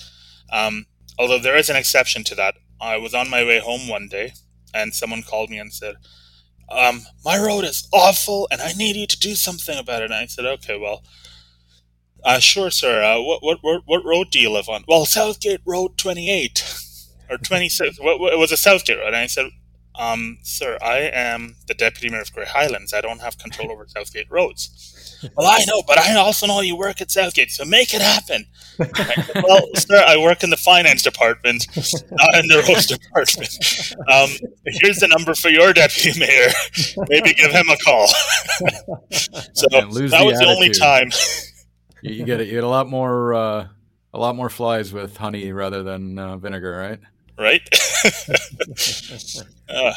[0.52, 0.86] Um,
[1.18, 2.56] although there is an exception to that.
[2.82, 4.34] I was on my way home one day,
[4.74, 5.96] and someone called me and said,
[6.70, 10.14] um, "My road is awful, and I need you to do something about it." And
[10.14, 11.04] I said, "Okay, well."
[12.24, 13.04] Uh, sure, sir.
[13.04, 14.84] Uh, what, what, what, what road do you live on?
[14.88, 16.64] Well, Southgate Road 28
[17.30, 18.00] or 26.
[18.02, 19.08] what, what, it was a Southgate Road.
[19.10, 19.52] And I said,
[19.94, 22.94] um, sir, I am the deputy mayor of Grey Highlands.
[22.94, 24.95] I don't have control over Southgate roads.
[25.36, 28.46] Well, I know, but I also know you work at Southgate, so make it happen.
[28.78, 33.94] Well, sir, I work in the finance department, not in the roads department.
[34.12, 34.30] Um,
[34.82, 36.50] here's the number for your deputy mayor.
[37.10, 38.08] Maybe give him a call.
[39.54, 41.10] so that was the, the only time
[42.02, 42.48] you, you, get it.
[42.48, 43.68] You get a lot more uh,
[44.14, 47.00] a lot more flies with honey rather than uh, vinegar, right?
[47.38, 47.62] Right.
[49.70, 49.94] uh,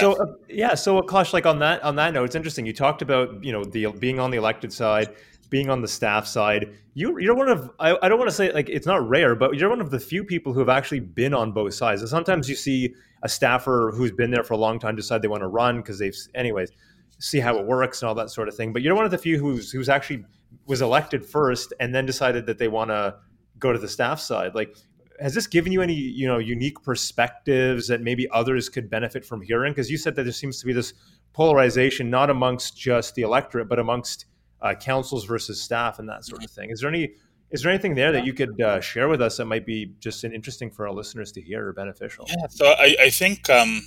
[0.00, 2.66] So uh, yeah, so Akash, like on that on that note, it's interesting.
[2.66, 5.14] You talked about you know the being on the elected side,
[5.50, 6.76] being on the staff side.
[6.94, 9.56] You you're one of I, I don't want to say like it's not rare, but
[9.56, 12.00] you're one of the few people who have actually been on both sides.
[12.02, 15.28] And sometimes you see a staffer who's been there for a long time decide they
[15.28, 16.70] want to run because they've anyways
[17.18, 18.72] see how it works and all that sort of thing.
[18.72, 20.24] But you're one of the few who's who's actually
[20.66, 23.16] was elected first and then decided that they want to
[23.58, 24.54] go to the staff side.
[24.54, 24.76] Like,
[25.22, 29.40] has this given you any you know unique perspectives that maybe others could benefit from
[29.40, 29.72] hearing?
[29.72, 30.92] Because you said that there seems to be this
[31.32, 34.26] polarization not amongst just the electorate, but amongst
[34.60, 36.70] uh, councils versus staff and that sort of thing.
[36.70, 37.12] Is there any
[37.50, 40.24] is there anything there that you could uh, share with us that might be just
[40.24, 42.26] interesting for our listeners to hear or beneficial?
[42.28, 43.82] Yeah, so I, I think um,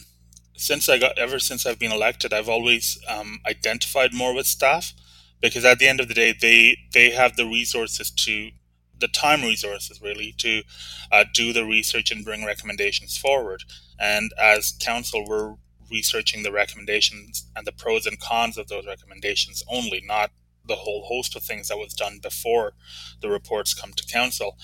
[0.56, 4.93] since I got ever since I've been elected, I've always um, identified more with staff
[5.41, 8.52] because at the end of the day, they they have the resources to
[8.99, 10.63] the time resources really to
[11.12, 13.63] uh, do the research and bring recommendations forward.
[13.99, 15.55] And as council, we're
[15.91, 20.31] researching the recommendations and the pros and cons of those recommendations only, not
[20.67, 22.73] the whole host of things that was done before
[23.21, 24.58] the reports come to council.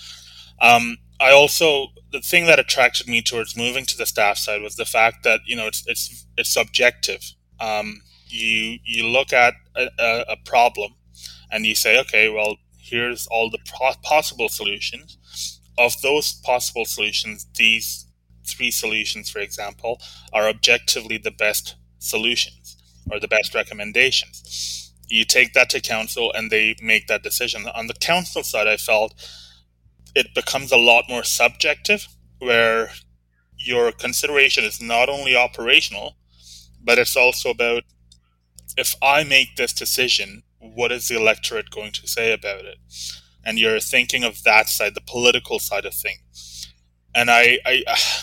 [0.60, 4.76] Um, I also the thing that attracted me towards moving to the staff side was
[4.76, 7.22] the fact that you know it's it's it's subjective.
[7.60, 9.88] Um, you you look at a,
[10.28, 10.94] a, problem
[11.50, 13.58] and you say, okay, well, here's all the
[14.02, 15.60] possible solutions.
[15.78, 18.06] Of those possible solutions, these
[18.46, 20.00] three solutions, for example,
[20.32, 22.76] are objectively the best solutions
[23.10, 24.92] or the best recommendations.
[25.08, 27.66] You take that to council and they make that decision.
[27.74, 29.14] On the council side, I felt
[30.14, 32.06] it becomes a lot more subjective,
[32.38, 32.90] where
[33.56, 36.16] your consideration is not only operational,
[36.82, 37.84] but it's also about
[38.76, 40.74] if I make this decision, Mm-hmm.
[40.74, 42.78] what is the electorate going to say about it?
[43.44, 46.72] And you're thinking of that side, the political side of things.
[47.14, 47.84] And I, I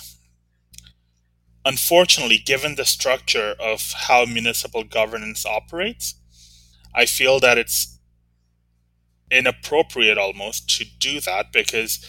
[1.65, 6.15] unfortunately, given the structure of how municipal governance operates,
[6.95, 7.99] I feel that it's
[9.29, 11.99] inappropriate almost to do that because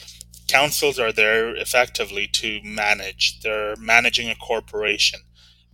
[0.49, 3.41] councils are there effectively to manage.
[3.41, 5.21] They're managing a corporation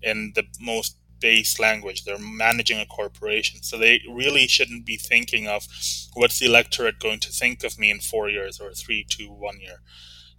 [0.03, 2.05] in the most base language.
[2.05, 3.63] They're managing a corporation.
[3.63, 5.67] So they really shouldn't be thinking of
[6.15, 9.61] what's the electorate going to think of me in four years or three, two, one
[9.61, 9.83] year.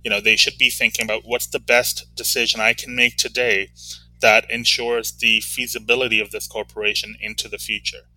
[0.03, 3.69] You know, they should be thinking about what's the best decision I can make today
[4.21, 8.09] that ensures the feasibility of this corporation into the future.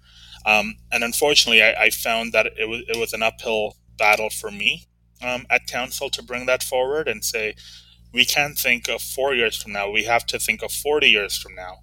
[0.47, 4.51] Um, and unfortunately, I, I, found that it was, it was an uphill battle for
[4.51, 4.87] me
[5.23, 7.55] um, at council to bring that forward and say,
[8.13, 9.91] we can't think of four years from now.
[9.91, 11.79] We have to think of 40 years from now.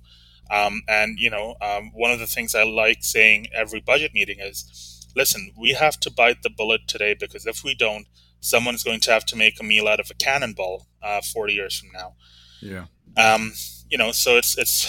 [0.51, 4.39] Um, and, you know, um, one of the things I like saying every budget meeting
[4.39, 8.07] is listen, we have to bite the bullet today because if we don't,
[8.39, 11.79] someone's going to have to make a meal out of a cannonball uh, 40 years
[11.79, 12.13] from now.
[12.61, 12.85] Yeah.
[13.17, 13.53] Um,
[13.89, 14.87] you know, so it's it's.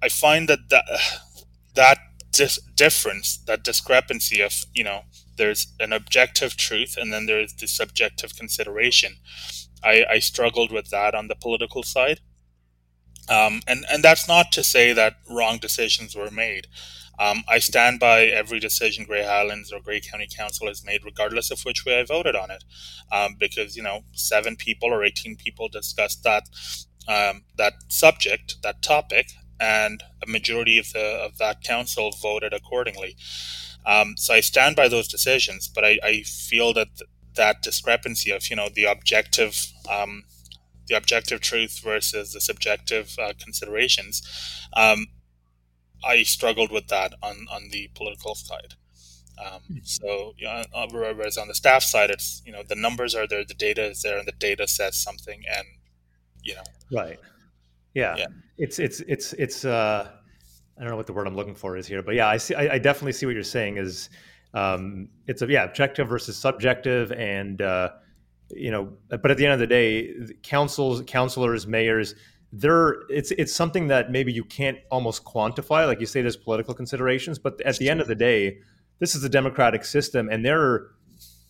[0.00, 0.84] I find that that
[1.74, 1.98] that
[2.30, 5.02] dis- difference, that discrepancy of you know,
[5.36, 9.16] there's an objective truth and then there's the subjective consideration.
[9.82, 12.20] I, I struggled with that on the political side.
[13.30, 16.66] Um, and, and that's not to say that wrong decisions were made.
[17.18, 21.50] Um, I stand by every decision Grey Highlands or Grey County Council has made, regardless
[21.50, 22.62] of which way I voted on it,
[23.10, 26.44] um, because you know seven people or eighteen people discussed that
[27.08, 33.16] um, that subject, that topic, and a majority of the of that council voted accordingly.
[33.86, 38.30] Um, so I stand by those decisions, but I, I feel that th- that discrepancy
[38.30, 40.24] of you know the objective um,
[40.88, 44.22] the objective truth versus the subjective uh, considerations
[44.74, 45.06] um,
[46.04, 48.74] I struggled with that on on the political side.
[49.40, 49.78] Um, hmm.
[49.82, 53.26] so, you know, uh, whereas on the staff side, it's you know the numbers are
[53.26, 55.66] there, the data is there, and the data says something, and
[56.42, 57.18] you know, right?
[57.94, 58.26] Yeah, yeah.
[58.56, 59.64] it's it's it's it's.
[59.64, 60.10] Uh,
[60.76, 62.54] I don't know what the word I'm looking for is here, but yeah, I see.
[62.54, 63.78] I, I definitely see what you're saying.
[63.78, 64.10] Is
[64.54, 67.90] um, it's a yeah objective versus subjective, and uh,
[68.50, 72.14] you know, but at the end of the day, councils, councilors, mayors
[72.52, 76.72] there it's it's something that maybe you can't almost quantify like you say there's political
[76.72, 78.58] considerations but at the end of the day
[79.00, 80.86] this is a democratic system and they're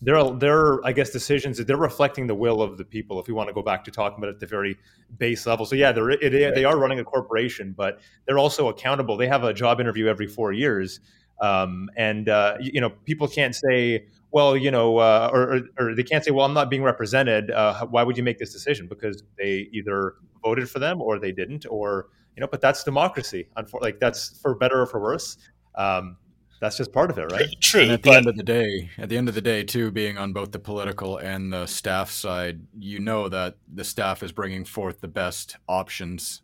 [0.01, 3.33] they're they're i guess decisions that they're reflecting the will of the people if we
[3.33, 4.77] want to go back to talking about it at the very
[5.17, 5.65] base level.
[5.65, 9.15] So yeah they're it, they are running a corporation but they're also accountable.
[9.15, 10.99] They have a job interview every four years
[11.41, 16.03] um, and uh, you know people can't say well, you know, uh, or, or, they
[16.03, 17.51] can't say, well, I'm not being represented.
[17.51, 18.87] Uh, why would you make this decision?
[18.87, 22.47] Because they either voted for them or they didn't, or you know.
[22.47, 23.47] But that's democracy.
[23.81, 25.37] Like that's for better or for worse.
[25.75, 26.17] Um,
[26.61, 27.47] that's just part of it, right?
[27.61, 27.83] True.
[27.83, 28.17] And at the but...
[28.17, 30.59] end of the day, at the end of the day, too, being on both the
[30.59, 35.55] political and the staff side, you know that the staff is bringing forth the best
[35.67, 36.41] options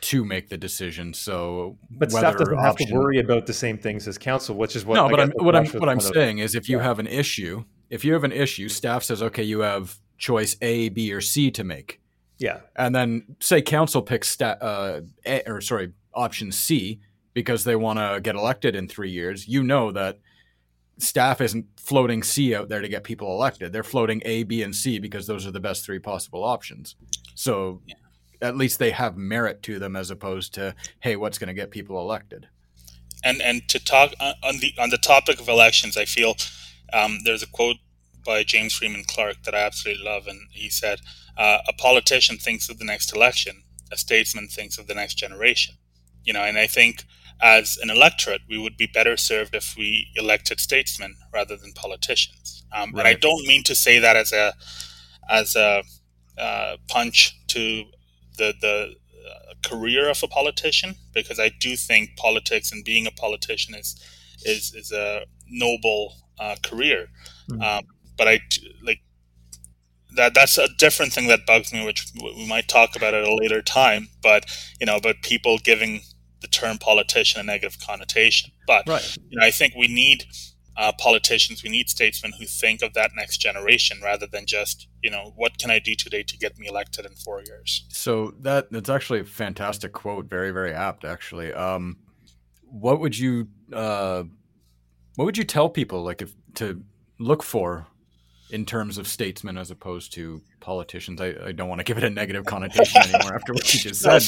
[0.00, 1.14] to make the decision.
[1.14, 4.84] So, but staff doesn't have to worry about the same things as council, which is
[4.84, 4.94] what.
[4.94, 6.84] No, I but I'm, what I'm what I'm saying is, if you yeah.
[6.84, 10.88] have an issue, if you have an issue, staff says, okay, you have choice A,
[10.88, 12.00] B, or C to make.
[12.38, 17.00] Yeah, and then say council picks sta- uh, a, or sorry, option C
[17.32, 19.46] because they want to get elected in three years.
[19.46, 20.18] You know that
[20.98, 23.72] staff isn't floating C out there to get people elected.
[23.72, 26.96] They're floating A, B, and C because those are the best three possible options.
[27.36, 27.94] So yeah
[28.42, 31.70] at least they have merit to them as opposed to hey what's going to get
[31.70, 32.48] people elected?
[33.22, 36.36] And and to talk uh, on the on the topic of elections i feel
[36.92, 37.76] um, there's a quote
[38.24, 41.00] by james freeman Clarke that i absolutely love and he said
[41.36, 43.62] uh, a politician thinks of the next election.
[43.90, 45.76] A statesman thinks of the next generation.
[46.24, 47.04] You know and i think
[47.42, 52.64] as an electorate we would be better served if we elected statesmen rather than politicians.
[52.72, 53.00] Um, right.
[53.00, 54.54] and i don't mean to say that as a
[55.28, 55.82] as a
[56.38, 57.84] uh, punch to
[58.40, 58.94] the the
[59.30, 64.00] uh, career of a politician because I do think politics and being a politician is
[64.44, 67.08] is is a noble uh, career.
[67.50, 67.62] Mm-hmm.
[67.62, 67.84] Um,
[68.16, 68.40] but I
[68.82, 69.00] like
[70.16, 73.34] that that's a different thing that bugs me, which we might talk about at a
[73.34, 74.08] later time.
[74.22, 74.46] But
[74.80, 76.00] you know, but people giving
[76.40, 78.50] the term politician a negative connotation.
[78.66, 79.16] But right.
[79.28, 80.24] you know, I think we need
[80.80, 85.10] uh, politicians, we need statesmen who think of that next generation rather than just, you
[85.10, 87.84] know, what can I do today to get me elected in four years?
[87.90, 91.52] So that that's actually a fantastic quote, very very apt actually.
[91.52, 91.98] Um,
[92.62, 94.24] what would you uh,
[95.16, 96.82] what would you tell people like if to
[97.18, 97.86] look for
[98.50, 101.20] in terms of statesmen as opposed to politicians?
[101.20, 104.00] I, I don't want to give it a negative connotation anymore after what you just
[104.00, 104.22] said.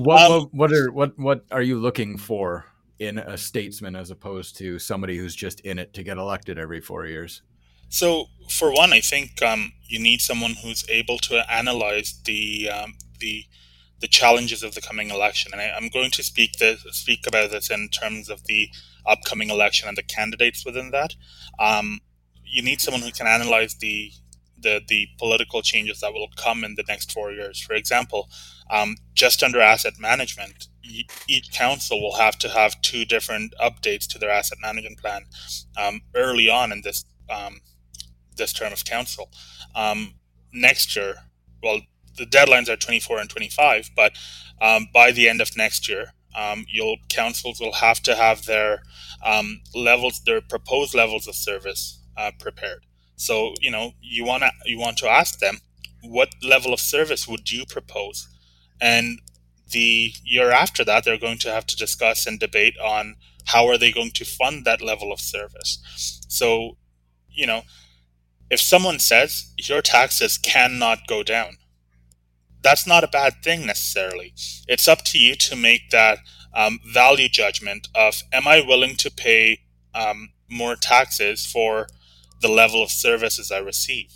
[0.00, 4.10] what, um, what, what are what what are you looking for in a statesman as
[4.10, 7.42] opposed to somebody who's just in it to get elected every four years?
[7.88, 12.94] So, for one, I think um, you need someone who's able to analyze the um,
[13.20, 13.44] the
[14.00, 17.50] the challenges of the coming election, and I, am going to speak this, speak about
[17.50, 18.68] this in terms of the
[19.06, 21.14] upcoming election and the candidates within that.
[21.58, 22.00] Um,
[22.44, 24.12] you need someone who can analyze the
[24.58, 27.60] the the political changes that will come in the next four years.
[27.60, 28.28] For example,
[28.70, 30.68] um, just under asset management,
[31.28, 35.24] each council will have to have two different updates to their asset management plan
[35.80, 37.60] um, early on in this um,
[38.36, 39.30] this term of council.
[39.74, 40.14] Um,
[40.52, 41.14] next year,
[41.62, 41.80] well,
[42.16, 44.12] the deadlines are 24 and 25, but
[44.60, 48.82] um, by the end of next year, um, you'll councils will have to have their
[49.24, 52.84] um, levels, their proposed levels of service uh, prepared.
[53.16, 55.58] So you know you want to you want to ask them
[56.02, 58.28] what level of service would you propose,
[58.80, 59.20] and
[59.72, 63.78] the year after that, they're going to have to discuss and debate on how are
[63.78, 65.80] they going to fund that level of service.
[66.28, 66.76] So,
[67.30, 67.62] you know,
[68.50, 71.56] if someone says your taxes cannot go down,
[72.62, 74.34] that's not a bad thing necessarily.
[74.68, 76.18] It's up to you to make that
[76.54, 79.60] um, value judgment of am I willing to pay
[79.94, 81.88] um, more taxes for
[82.40, 84.12] the level of services I receive?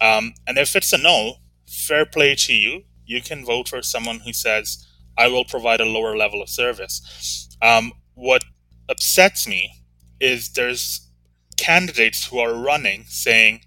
[0.00, 2.82] Um, and if it's a no, fair play to you.
[3.04, 4.85] You can vote for someone who says,
[5.18, 7.48] I will provide a lower level of service.
[7.62, 8.44] Um, what
[8.88, 9.72] upsets me
[10.20, 11.10] is there's
[11.56, 13.60] candidates who are running saying,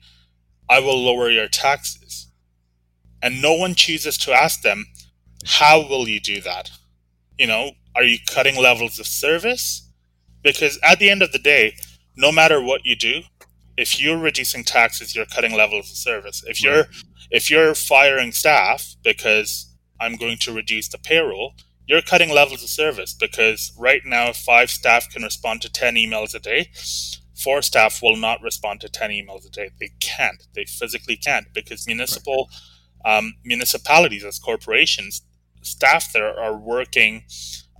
[0.69, 2.27] I will lower your taxes.
[3.21, 4.85] And no one chooses to ask them,
[5.45, 6.71] how will you do that?
[7.37, 9.89] You know, are you cutting levels of service?
[10.43, 11.75] Because at the end of the day,
[12.15, 13.21] no matter what you do,
[13.77, 16.43] if you're reducing taxes, you're cutting levels of service.
[16.45, 16.85] If you're
[17.31, 19.68] if you're firing staff because
[19.99, 21.53] I'm going to reduce the payroll,
[21.89, 26.35] you're cutting levels of service because right now five staff can respond to 10 emails
[26.35, 26.69] a day
[27.35, 31.47] four staff will not respond to 10 emails a day they can't they physically can't
[31.53, 32.47] because municipal
[33.03, 33.17] right.
[33.17, 35.23] um, municipalities as corporations
[35.63, 37.23] staff there are working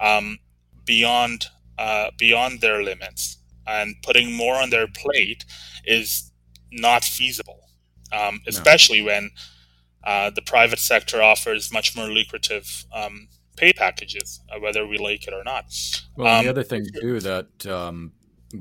[0.02, 0.40] um,
[0.86, 1.46] beyond
[1.78, 5.46] uh, beyond their limits and putting more on their plate
[5.86, 6.32] is
[6.72, 7.62] not feasible
[8.12, 9.06] um, especially no.
[9.06, 9.30] when
[10.04, 15.28] uh, the private sector offers much more lucrative um, pay packages, uh, whether we like
[15.28, 15.66] it or not.
[16.16, 18.14] Well, the um, other thing too that um,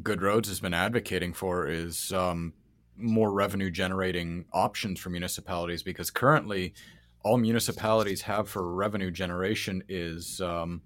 [0.03, 2.53] Good Roads has been advocating for is um,
[2.96, 6.74] more revenue generating options for municipalities because currently
[7.22, 10.83] all municipalities have for revenue generation is um,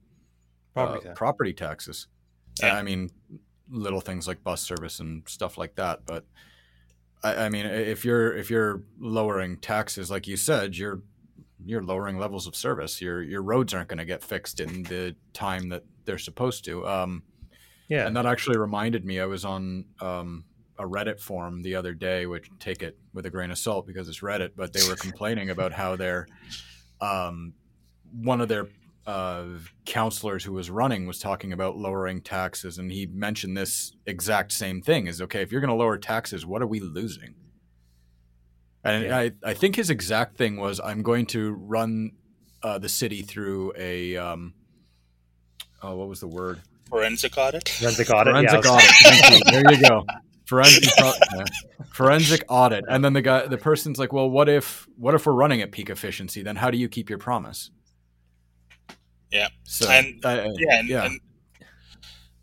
[0.75, 1.19] property, uh, tax.
[1.19, 2.07] property taxes.
[2.63, 2.77] Yeah.
[2.77, 3.11] I mean,
[3.71, 6.25] little things like bus service and stuff like that, but.
[7.23, 11.03] I, I mean, if you're if you're lowering taxes, like you said, you're
[11.65, 13.01] you're lowering levels of service.
[13.01, 16.87] Your your roads aren't going to get fixed in the time that they're supposed to.
[16.87, 17.23] Um,
[17.89, 19.21] yeah, and that actually reminded me.
[19.21, 20.45] I was on um,
[20.79, 24.09] a Reddit forum the other day, which take it with a grain of salt because
[24.09, 26.27] it's Reddit, but they were complaining about how their
[27.01, 27.55] um,
[28.13, 28.67] one of their
[29.07, 29.45] uh,
[29.85, 34.81] councillors who was running was talking about lowering taxes, and he mentioned this exact same
[34.81, 37.35] thing: is okay if you're going to lower taxes, what are we losing?
[38.85, 39.17] And yeah.
[39.17, 42.13] I, I think his exact thing was, I'm going to run
[42.63, 44.55] uh, the city through a, um,
[45.83, 46.61] oh, what was the word?
[46.89, 47.69] Forensic audit.
[47.69, 48.33] Forensic audit.
[48.33, 48.91] Forensic yeah, audit.
[49.03, 49.53] Thank you.
[49.53, 50.07] There you go.
[50.47, 51.45] Forensic, yeah.
[51.93, 52.85] forensic audit.
[52.89, 55.71] And then the guy, the person's like, well, what if, what if we're running at
[55.71, 56.43] peak efficiency?
[56.43, 57.71] Then how do you keep your promise?
[59.33, 59.49] Yeah.
[59.65, 61.05] So, and, uh, yeah, and, yeah.
[61.05, 61.21] And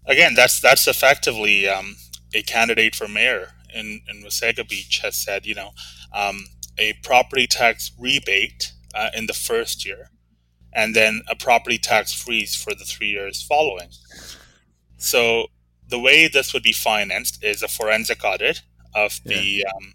[0.08, 1.96] again, that's that's effectively um,
[2.34, 5.72] a candidate for mayor in in Wasaga Beach has said, you know,
[6.14, 6.46] um,
[6.78, 10.10] a property tax rebate uh, in the first year,
[10.74, 13.90] and then a property tax freeze for the three years following.
[14.98, 15.48] So
[15.88, 18.64] the way this would be financed is a forensic audit
[18.96, 19.70] of the yeah.
[19.76, 19.94] um,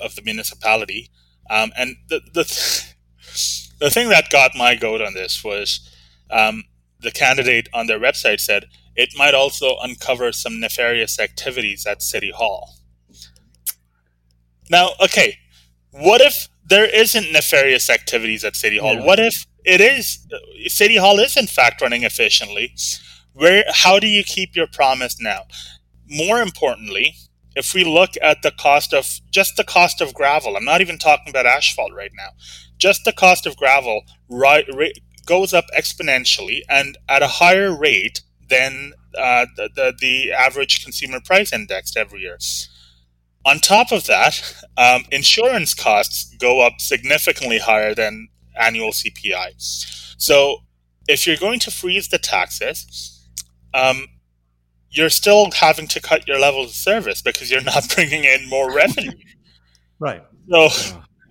[0.00, 1.10] of the municipality,
[1.48, 2.44] um, and the the
[3.78, 5.87] the thing that got my goat on this was
[6.30, 6.64] um,
[7.00, 12.32] the candidate on their website said it might also uncover some nefarious activities at City
[12.34, 12.74] Hall.
[14.70, 15.38] Now, okay,
[15.92, 18.94] what if there isn't nefarious activities at City Hall?
[18.94, 19.04] Yeah.
[19.04, 20.26] What if it is
[20.66, 22.74] City Hall is in fact running efficiently?
[23.32, 25.44] Where how do you keep your promise now?
[26.08, 27.14] More importantly,
[27.54, 30.98] if we look at the cost of just the cost of gravel, I'm not even
[30.98, 32.30] talking about asphalt right now.
[32.78, 34.92] Just the cost of gravel right, right
[35.28, 41.20] goes up exponentially and at a higher rate than uh, the, the, the average consumer
[41.20, 42.38] price index every year.
[43.44, 49.50] On top of that, um, insurance costs go up significantly higher than annual CPI.
[50.18, 50.58] So
[51.06, 53.28] if you're going to freeze the taxes,
[53.74, 54.06] um,
[54.90, 58.74] you're still having to cut your levels of service because you're not bringing in more
[58.74, 59.12] revenue.
[59.98, 60.24] right.
[60.50, 60.68] So,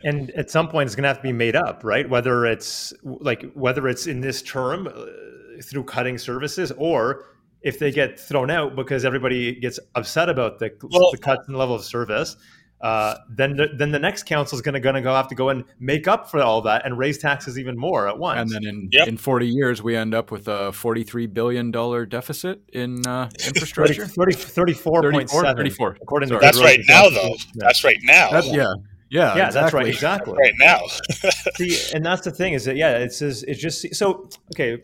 [0.04, 2.08] and at some point, it's going to have to be made up, right?
[2.10, 7.26] Whether it's like whether it's in this term uh, through cutting services or
[7.62, 11.54] if they get thrown out because everybody gets upset about the, well, the cuts in
[11.54, 12.38] the level of service,
[12.82, 15.50] uh, then the, then the next council is going to going to have to go
[15.50, 18.40] and make up for all that and raise taxes even more at once.
[18.40, 19.08] And then in, yep.
[19.08, 24.06] in 40 years, we end up with a 43 billion dollar deficit in uh, infrastructure.
[24.06, 25.56] 30, 30, 34.7.
[25.56, 25.98] 34.
[26.04, 27.36] According to that's right now, though.
[27.56, 28.30] That's right now.
[28.30, 28.74] That's, yeah.
[29.10, 29.62] Yeah, yeah, exactly.
[29.62, 30.34] that's right, exactly.
[30.38, 30.82] Right now,
[31.56, 34.82] See, and that's the thing is that yeah, it says it's just so okay.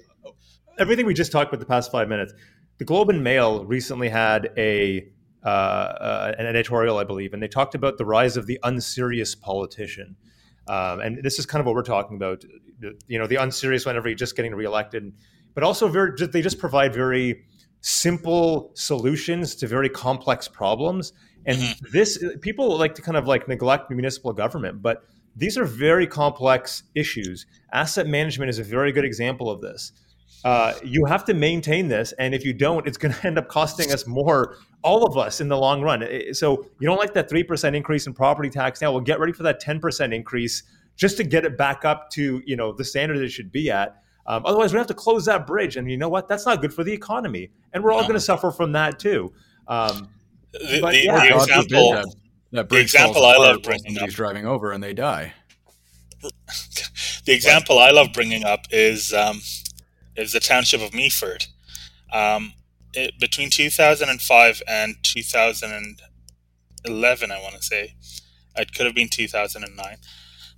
[0.79, 2.33] Everything we just talked about the past five minutes,
[2.77, 5.07] the Globe and Mail recently had a
[5.43, 9.35] uh, uh, an editorial, I believe, and they talked about the rise of the unserious
[9.35, 10.15] politician.
[10.67, 12.43] Um, and this is kind of what we're talking about.
[13.07, 15.13] You know, the unserious whenever you're just getting reelected,
[15.53, 17.43] but also very they just provide very
[17.81, 21.11] simple solutions to very complex problems.
[21.45, 21.85] And mm-hmm.
[21.91, 25.03] this people like to kind of like neglect municipal government, but
[25.35, 27.45] these are very complex issues.
[27.71, 29.91] Asset management is a very good example of this.
[30.43, 33.47] Uh, you have to maintain this, and if you don't, it's going to end up
[33.47, 36.05] costing us more, all of us, in the long run.
[36.33, 38.91] So you don't like that three percent increase in property tax now?
[38.91, 40.63] Well, get ready for that ten percent increase
[40.95, 43.99] just to get it back up to you know the standard it should be at.
[44.25, 46.29] Um, otherwise, we have to close that bridge, and you know what?
[46.29, 49.33] That's not good for the economy, and we're all going to suffer from that too.
[49.67, 50.09] Um,
[50.53, 51.19] the, but, the, yeah.
[51.19, 52.15] the example, that,
[52.51, 55.33] that the example I love bringing up, driving over and they die.
[57.25, 57.79] The example?
[57.79, 59.39] I love bringing up is um,
[60.15, 61.47] is the township of Meaford.
[62.11, 62.53] Um,
[62.93, 67.95] it, between 2005 and 2011, I want to say,
[68.55, 69.97] it could have been 2009,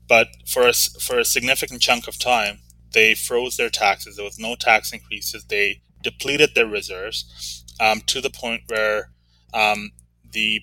[0.08, 2.60] but for a, for a significant chunk of time,
[2.94, 4.16] they froze their taxes.
[4.16, 5.46] There was no tax increases.
[5.46, 9.12] They depleted their reserves um, to the point where
[9.56, 9.92] um,
[10.32, 10.62] the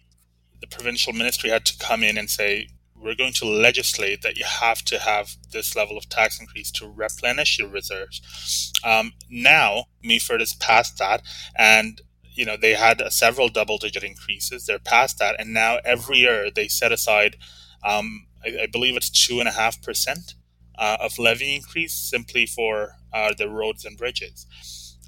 [0.61, 4.45] the provincial ministry had to come in and say, "We're going to legislate that you
[4.45, 10.41] have to have this level of tax increase to replenish your reserves." Um, now, Meaford
[10.41, 11.23] is past that,
[11.57, 12.01] and
[12.35, 14.67] you know they had uh, several double-digit increases.
[14.67, 17.37] They're past that, and now every year they set aside,
[17.85, 20.35] um, I, I believe it's two and a half percent
[20.79, 24.47] uh, of levy increase simply for uh, the roads and bridges.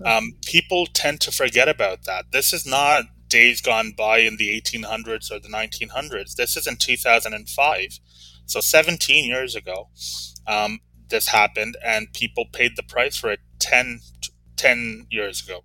[0.05, 2.32] Um, people tend to forget about that.
[2.32, 3.05] This is not
[3.35, 6.37] days gone by in the 1800s or the 1900s.
[6.37, 7.99] This is in 2005.
[8.47, 9.89] So 17 years ago,
[10.47, 10.78] um,
[11.09, 13.99] this happened, and people paid the price for it 10,
[14.57, 15.64] 10 years ago.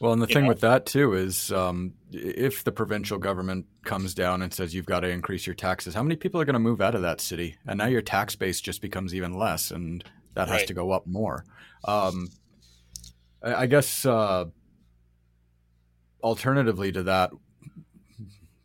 [0.00, 0.48] Well, and the you thing know?
[0.48, 5.00] with that too is um, if the provincial government comes down and says you've got
[5.00, 7.56] to increase your taxes, how many people are going to move out of that city?
[7.66, 10.02] And now your tax base just becomes even less, and
[10.32, 10.66] that has right.
[10.66, 11.44] to go up more.
[11.84, 12.30] Um,
[13.42, 14.46] I, I, guess uh,
[16.22, 17.30] alternatively to that,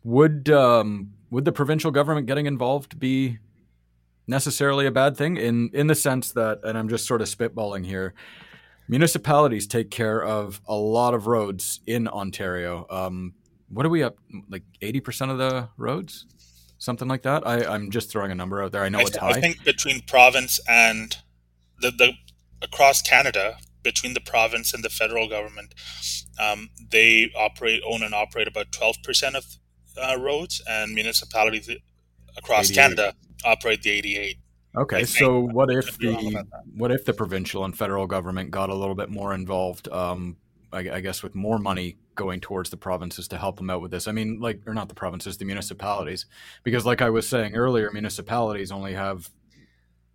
[0.04, 3.38] would um, would the provincial government getting involved be
[4.26, 7.84] necessarily a bad thing in in the sense that, and I'm just sort of spitballing
[7.86, 8.14] here
[8.88, 12.86] municipalities take care of a lot of roads in Ontario.
[12.90, 13.34] Um,
[13.68, 14.16] what are we up
[14.48, 16.26] like eighty percent of the roads,
[16.78, 17.46] something like that?
[17.46, 18.82] I, am just throwing a number out there.
[18.82, 19.30] I know I it's high.
[19.30, 21.16] I think between province and
[21.80, 22.12] the, the
[22.62, 25.74] across Canada, between the province and the federal government,
[26.38, 29.44] um, they operate own and operate about twelve percent of
[30.00, 31.70] uh, roads, and municipalities
[32.36, 32.74] across 88.
[32.74, 33.14] Canada
[33.44, 34.38] operate the eighty-eight.
[34.76, 36.44] Okay, so what if the
[36.76, 39.88] what if the provincial and federal government got a little bit more involved?
[39.88, 40.36] Um,
[40.72, 43.90] I, I, guess with more money going towards the provinces to help them out with
[43.90, 44.06] this.
[44.06, 46.26] I mean, like, or not the provinces, the municipalities,
[46.62, 49.30] because like I was saying earlier, municipalities only have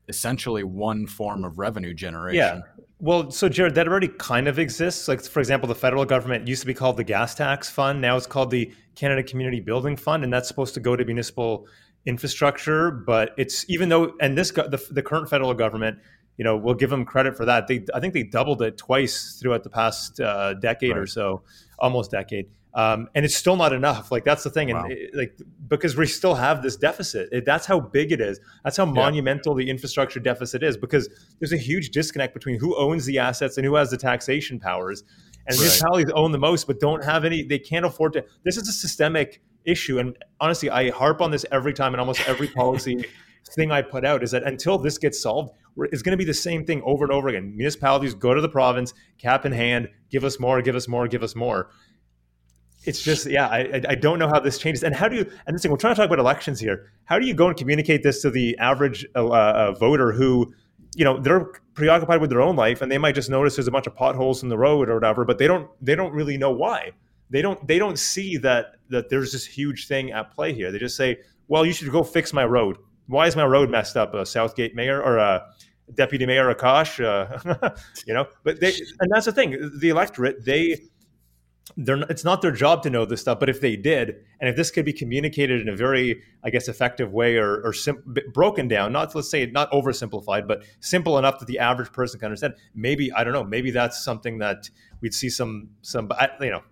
[0.07, 2.37] essentially one form of revenue generation.
[2.37, 2.83] Yeah.
[3.03, 5.09] Well, so Jared, that already kind of exists.
[5.09, 7.99] Like, for example, the federal government used to be called the gas tax fund.
[7.99, 11.67] Now it's called the Canada Community Building Fund, and that's supposed to go to municipal
[12.05, 12.91] infrastructure.
[12.91, 15.97] But it's even though, and this the, the current federal government,
[16.37, 17.67] you know, we'll give them credit for that.
[17.67, 20.99] They, I think they doubled it twice throughout the past uh, decade right.
[20.99, 21.41] or so,
[21.79, 22.51] almost decade.
[22.75, 24.11] Um, and it's still not enough.
[24.11, 24.87] Like that's the thing, and wow.
[24.89, 27.29] it, like because we still have this deficit.
[27.31, 28.39] It, that's how big it is.
[28.63, 28.93] That's how yeah.
[28.93, 30.75] monumental the infrastructure deficit is.
[30.75, 31.07] Because
[31.39, 35.03] there's a huge disconnect between who owns the assets and who has the taxation powers.
[35.45, 35.59] And right.
[35.59, 37.43] municipalities own the most, but don't have any.
[37.43, 38.25] They can't afford to.
[38.43, 39.99] This is a systemic issue.
[39.99, 43.05] And honestly, I harp on this every time in almost every policy
[43.55, 45.51] thing I put out is that until this gets solved,
[45.91, 47.55] it's going to be the same thing over and over again.
[47.55, 51.23] Municipalities go to the province, cap in hand, give us more, give us more, give
[51.23, 51.69] us more.
[52.85, 54.83] It's just, yeah, I, I don't know how this changes.
[54.83, 56.91] And how do you, and this thing, we're trying to talk about elections here.
[57.05, 60.53] How do you go and communicate this to the average uh, uh, voter who,
[60.95, 63.71] you know, they're preoccupied with their own life and they might just notice there's a
[63.71, 66.51] bunch of potholes in the road or whatever, but they don't, they don't really know
[66.51, 66.91] why
[67.33, 70.71] they don't they don't see that that there's this huge thing at play here.
[70.71, 71.17] They just say,
[71.47, 72.77] "Well, you should go fix my road.
[73.07, 75.43] Why is my road messed up?" A Southgate mayor or a
[75.95, 77.69] deputy mayor Akash, uh,
[78.05, 78.27] you know.
[78.43, 79.71] But they and that's the thing.
[79.79, 80.79] The electorate they
[81.77, 83.39] they're it's not their job to know this stuff.
[83.39, 86.67] But if they did, and if this could be communicated in a very I guess
[86.67, 88.03] effective way or or sim-
[88.33, 92.27] broken down, not let's say not oversimplified, but simple enough that the average person can
[92.27, 92.55] understand.
[92.75, 93.43] Maybe I don't know.
[93.43, 94.69] Maybe that's something that
[95.01, 96.09] we'd see some some
[96.41, 96.63] you know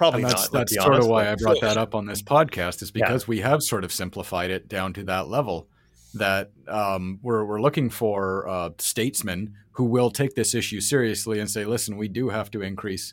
[0.00, 0.60] Probably and that's, not.
[0.60, 3.28] That's sort honest, of why I brought that up on this podcast is because yeah.
[3.28, 5.68] we have sort of simplified it down to that level
[6.14, 11.50] that um, we're, we're looking for uh, statesmen who will take this issue seriously and
[11.50, 13.12] say, listen, we do have to increase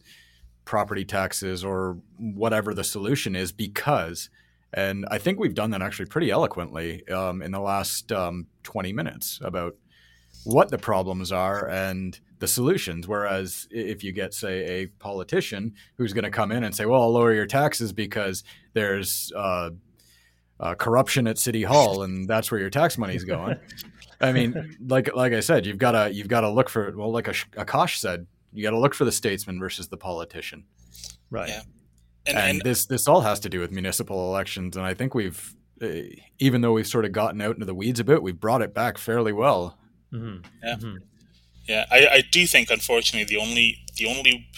[0.67, 4.29] property taxes or whatever the solution is because,
[4.73, 8.93] and I think we've done that actually pretty eloquently um, in the last um, 20
[8.93, 9.75] minutes about
[10.43, 13.07] what the problems are and the solutions.
[13.07, 17.01] Whereas if you get, say, a politician who's going to come in and say, "Well,
[17.01, 18.43] I'll lower your taxes because
[18.73, 19.71] there's uh,
[20.59, 23.57] uh, corruption at City Hall, and that's where your tax money is going."
[24.19, 27.11] I mean, like like I said, you've got to you've got to look for well,
[27.11, 30.65] like Akash said, you got to look for the statesman versus the politician.
[31.29, 31.49] Right.
[31.49, 31.61] Yeah.
[32.25, 35.15] And, and, and, this this all has to do with municipal elections, and I think
[35.15, 35.87] we've, uh,
[36.39, 38.73] even though we've sort of gotten out into the weeds a bit, we've brought it
[38.73, 39.77] back fairly well.
[40.11, 40.45] Mm-hmm.
[40.61, 40.97] Yeah, mm-hmm.
[41.67, 41.85] yeah.
[41.89, 44.49] I, I do think, unfortunately, the only the only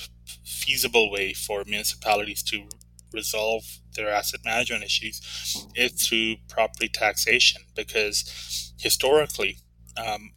[0.44, 2.68] feasible way for municipalities to
[3.14, 3.64] resolve
[3.96, 5.22] their asset management issues
[5.76, 9.58] is through property taxation, because historically,
[9.96, 10.32] um,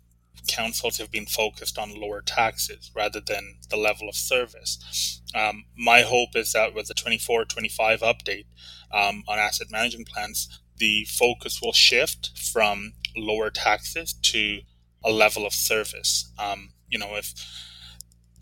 [0.49, 5.21] councils have been focused on lower taxes rather than the level of service.
[5.35, 8.47] Um, my hope is that with the 24 25 update
[8.93, 14.61] um, on asset management plans, the focus will shift from lower taxes to
[15.05, 16.31] a level of service.
[16.39, 17.33] Um, you know, if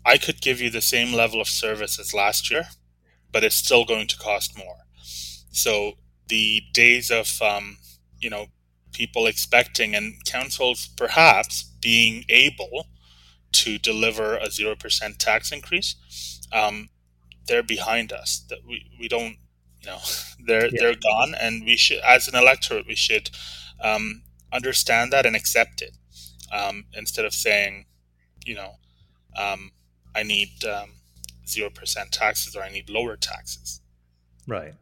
[0.05, 2.65] I could give you the same level of service as last year,
[3.31, 4.85] but it's still going to cost more.
[5.51, 5.93] So
[6.27, 7.77] the days of, um,
[8.19, 8.47] you know,
[8.91, 12.87] people expecting and councils perhaps being able
[13.53, 16.89] to deliver a 0% tax increase, um,
[17.47, 18.45] they're behind us.
[18.49, 19.37] That we, we don't,
[19.81, 19.99] you know,
[20.45, 20.79] they're yeah.
[20.79, 23.29] they're gone, and we should, as an electorate, we should
[23.81, 24.23] um,
[24.53, 25.97] understand that and accept it
[26.51, 27.85] um, instead of saying,
[28.45, 28.75] you know,
[29.37, 29.71] um,
[30.15, 30.91] I need um,
[31.47, 33.81] zero percent taxes or I need lower taxes.
[34.47, 34.73] Right.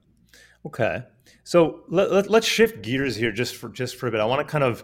[0.65, 1.03] Okay.
[1.43, 4.19] So let, let, let's shift gears here just for just for a bit.
[4.19, 4.83] I want to kind of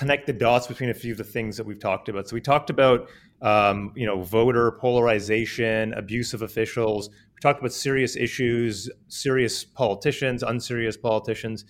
[0.00, 2.26] connect the dots between a few of the things that we've talked about.
[2.26, 3.10] So we talked about
[3.42, 7.10] um, you know voter polarization, abuse of officials.
[7.10, 11.66] We talked about serious issues, serious politicians, unserious politicians.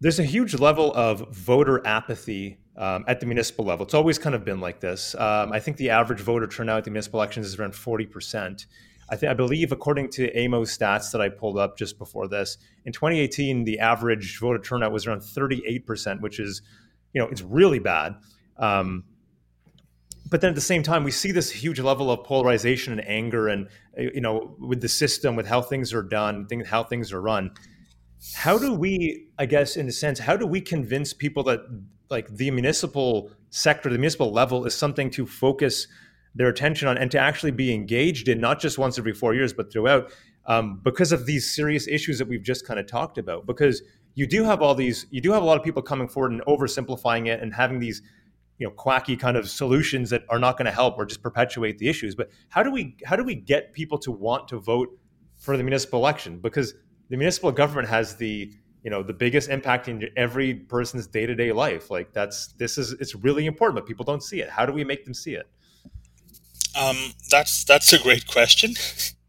[0.00, 3.86] There's a huge level of voter apathy um, at the municipal level.
[3.86, 5.14] It's always kind of been like this.
[5.14, 8.66] Um, I think the average voter turnout at the municipal elections is around 40 percent.
[9.10, 12.92] I, I believe, according to AMO stats that I pulled up just before this, in
[12.92, 16.62] 2018, the average voter turnout was around 38%, which is,
[17.12, 18.16] you know, it's really bad.
[18.56, 19.04] Um,
[20.30, 23.48] but then at the same time, we see this huge level of polarization and anger,
[23.48, 27.50] and you know, with the system, with how things are done, how things are run.
[28.34, 31.60] How do we, I guess, in a sense, how do we convince people that
[32.10, 35.86] like the municipal sector, the municipal level, is something to focus
[36.34, 39.52] their attention on and to actually be engaged in not just once every four years
[39.52, 40.12] but throughout
[40.46, 43.46] um, because of these serious issues that we've just kind of talked about.
[43.46, 43.82] Because
[44.14, 46.42] you do have all these you do have a lot of people coming forward and
[46.42, 48.02] oversimplifying it and having these
[48.58, 51.78] you know quacky kind of solutions that are not going to help or just perpetuate
[51.78, 52.14] the issues.
[52.14, 54.88] But how do we how do we get people to want to vote
[55.36, 56.38] for the municipal election?
[56.40, 56.74] Because
[57.10, 61.90] the municipal government has the you know the biggest impact in every person's day-to-day life.
[61.90, 64.50] Like that's this is it's really important but people don't see it.
[64.50, 65.48] How do we make them see it
[66.76, 66.96] um,
[67.30, 68.74] that's that's a great question.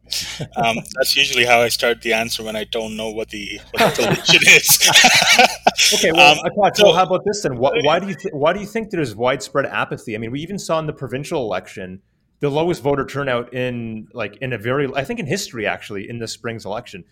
[0.56, 3.96] um, that's usually how I start the answer when I don't know what the, what
[3.96, 5.94] the solution is.
[5.96, 7.58] okay, well, um, so, how about this then?
[7.58, 10.16] Why, why do you th- why do you think there's widespread apathy?
[10.16, 12.02] I mean, we even saw in the provincial election
[12.40, 16.20] the lowest voter turnout in like in a very I think in history actually in
[16.20, 17.04] the spring's election.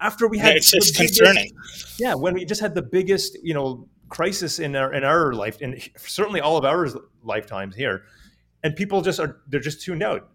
[0.00, 1.50] After we had yeah, it's just concerning.
[1.98, 5.58] Yeah, when we just had the biggest you know crisis in our in our life,
[5.60, 6.88] and certainly all of our
[7.22, 8.04] lifetimes here
[8.62, 10.28] and people just are they're just tuned out.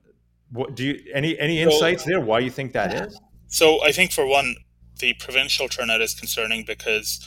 [0.52, 2.22] What do you any any insights so, there?
[2.22, 3.20] Why you think that is?
[3.48, 4.56] So I think for one,
[5.00, 7.26] the provincial turnout is concerning because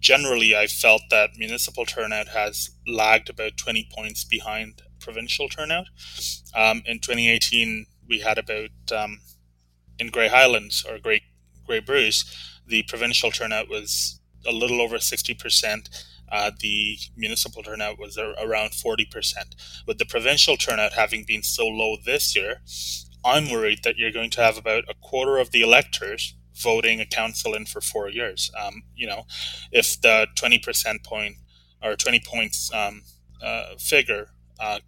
[0.00, 5.86] generally I felt that municipal turnout has lagged about 20 points behind provincial turnout.
[6.54, 9.20] Um, in 2018, we had about um,
[9.98, 11.22] in Grey Highlands or Grey
[11.66, 12.24] Grey Bruce,
[12.66, 15.88] the provincial turnout was a little over 60 percent
[16.30, 19.86] uh, the municipal turnout was around 40%.
[19.86, 22.60] With the provincial turnout having been so low this year,
[23.24, 27.06] I'm worried that you're going to have about a quarter of the electors voting a
[27.06, 28.50] council in for four years.
[28.58, 29.24] Um, you know,
[29.72, 31.36] if the 20% point
[31.82, 33.02] or 20 points um,
[33.42, 34.80] uh, figure uh,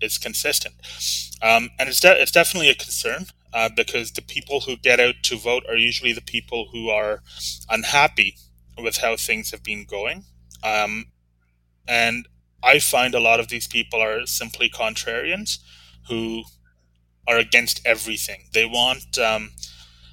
[0.00, 0.74] is consistent.
[1.42, 5.16] Um, and it's, de- it's definitely a concern uh, because the people who get out
[5.24, 7.22] to vote are usually the people who are
[7.68, 8.36] unhappy
[8.78, 10.24] with how things have been going
[10.64, 11.06] um,
[11.88, 12.26] and
[12.62, 15.58] I find a lot of these people are simply contrarians
[16.08, 16.44] who
[17.28, 18.44] are against everything.
[18.52, 19.50] They want um,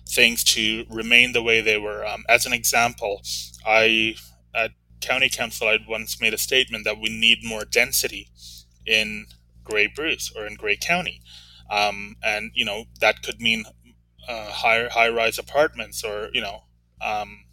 [0.07, 2.05] things to remain the way they were.
[2.05, 3.21] Um, as an example,
[3.65, 4.15] I
[4.55, 4.71] at
[5.01, 8.29] county council I once made a statement that we need more density
[8.85, 9.25] in
[9.63, 11.21] Grey Bruce or in Grey County,
[11.69, 13.65] um, and you know that could mean
[14.27, 16.63] uh, high high rise apartments or you know
[17.01, 17.45] um,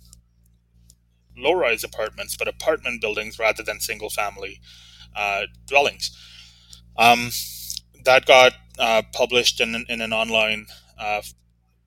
[1.36, 4.60] low rise apartments, but apartment buildings rather than single family
[5.16, 6.10] uh, dwellings.
[6.96, 7.30] Um,
[8.04, 10.66] that got uh, published in, in an online
[10.98, 11.22] uh,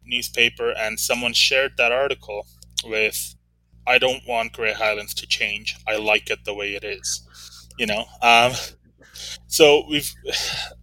[0.06, 2.48] newspaper, and someone shared that article
[2.86, 3.36] with,
[3.88, 5.78] "I don't want Grey Highlands to change.
[5.88, 7.24] I like it the way it is."
[7.80, 8.54] You know, um,
[9.48, 10.12] so we've.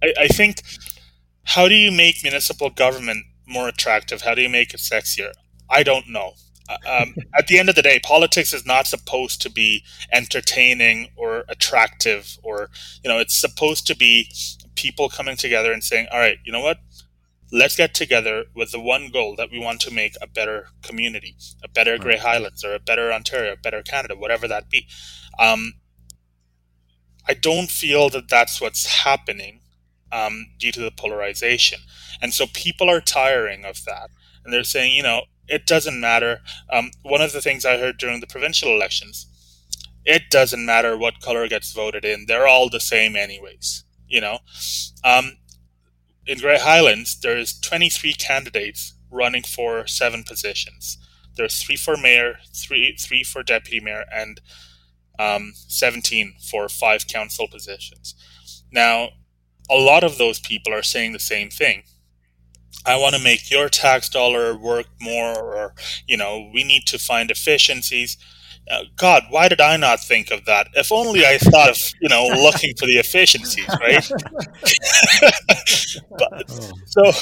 [0.02, 0.62] I, I think,
[1.44, 4.22] how do you make municipal government more attractive?
[4.22, 5.32] How do you make it sexier?
[5.70, 6.34] I don't know.
[6.68, 11.44] Um, at the end of the day, politics is not supposed to be entertaining or
[11.48, 12.70] attractive, or
[13.02, 14.30] you know, it's supposed to be
[14.74, 16.78] people coming together and saying, "All right, you know what?
[17.52, 21.36] Let's get together with the one goal that we want to make a better community,
[21.62, 24.88] a better Grey Highlands, or a better Ontario, a better Canada, whatever that be."
[25.38, 25.74] Um,
[27.28, 29.60] I don't feel that that's what's happening
[30.12, 31.80] um, due to the polarization,
[32.22, 34.08] and so people are tiring of that,
[34.44, 36.40] and they're saying, you know, it doesn't matter.
[36.72, 39.26] Um, one of the things I heard during the provincial elections,
[40.04, 43.84] it doesn't matter what color gets voted in; they're all the same, anyways.
[44.06, 44.38] You know,
[45.04, 45.38] um,
[46.26, 50.98] in Grey Highlands, there's 23 candidates running for seven positions.
[51.36, 54.40] There's three for mayor, three three for deputy mayor, and
[55.18, 58.14] um, 17 for five council positions.
[58.72, 59.10] Now,
[59.70, 61.84] a lot of those people are saying the same thing.
[62.86, 65.74] I want to make your tax dollar work more, or,
[66.06, 68.16] you know, we need to find efficiencies.
[68.70, 70.68] Uh, God, why did I not think of that?
[70.74, 74.08] If only I thought of, you know, looking for the efficiencies, right?
[76.18, 76.72] but, oh.
[76.86, 77.12] so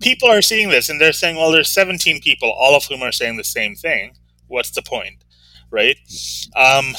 [0.00, 3.12] people are seeing this and they're saying, well, there's 17 people, all of whom are
[3.12, 4.14] saying the same thing.
[4.46, 5.24] What's the point,
[5.70, 5.96] right?
[6.56, 6.94] Um,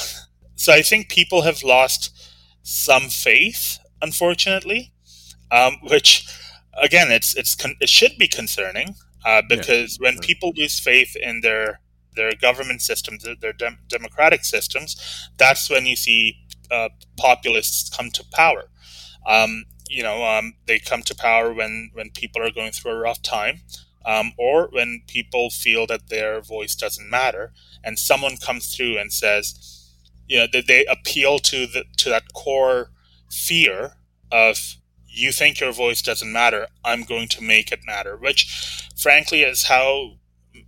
[0.56, 2.10] so I think people have lost
[2.62, 4.92] some faith, unfortunately,
[5.50, 6.26] um, which
[6.80, 8.94] again, it's it's it should be concerning
[9.24, 11.80] uh, because yeah, when people lose faith in their
[12.14, 16.36] their government systems, their dem- democratic systems, that's when you see
[16.70, 18.64] uh, populists come to power.
[19.26, 22.98] Um, you know, um, they come to power when when people are going through a
[22.98, 23.60] rough time.
[24.04, 27.52] Um, or when people feel that their voice doesn't matter,
[27.84, 29.92] and someone comes through and says,
[30.26, 32.90] you know, they, they appeal to the to that core
[33.30, 33.98] fear
[34.32, 34.76] of
[35.12, 39.66] you think your voice doesn't matter, I'm going to make it matter, which frankly is
[39.66, 40.12] how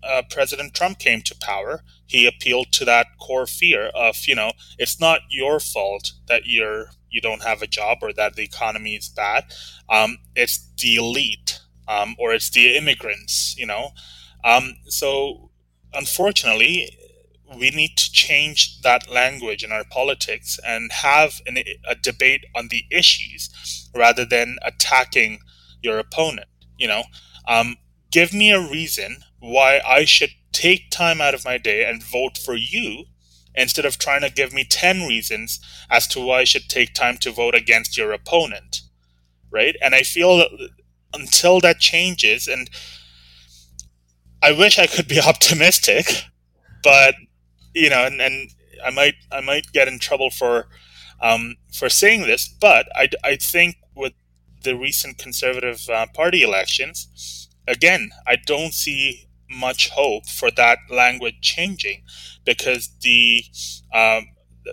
[0.02, 1.82] uh, President Trump came to power.
[2.06, 6.86] He appealed to that core fear of, you know, it's not your fault that you're
[7.10, 9.44] you don't have a job or that the economy is bad.
[9.88, 13.90] Um, it's the elite um, or it's the immigrants, you know.
[14.42, 15.50] Um, so
[15.92, 16.90] unfortunately,
[17.56, 22.68] we need to change that language in our politics and have an, a debate on
[22.68, 25.38] the issues rather than attacking
[25.82, 26.48] your opponent.
[26.78, 27.04] You know,
[27.46, 27.76] um,
[28.10, 32.38] give me a reason why I should take time out of my day and vote
[32.38, 33.04] for you
[33.54, 37.18] instead of trying to give me 10 reasons as to why I should take time
[37.18, 38.80] to vote against your opponent.
[39.50, 39.76] Right.
[39.80, 40.50] And I feel that
[41.12, 42.68] until that changes, and
[44.42, 46.24] I wish I could be optimistic,
[46.82, 47.14] but
[47.74, 48.50] you know, and, and
[48.84, 50.68] I might I might get in trouble for
[51.20, 54.12] um, for saying this, but I, I think with
[54.62, 61.40] the recent Conservative uh, Party elections, again, I don't see much hope for that language
[61.40, 62.02] changing
[62.44, 63.44] because the
[63.92, 64.28] um,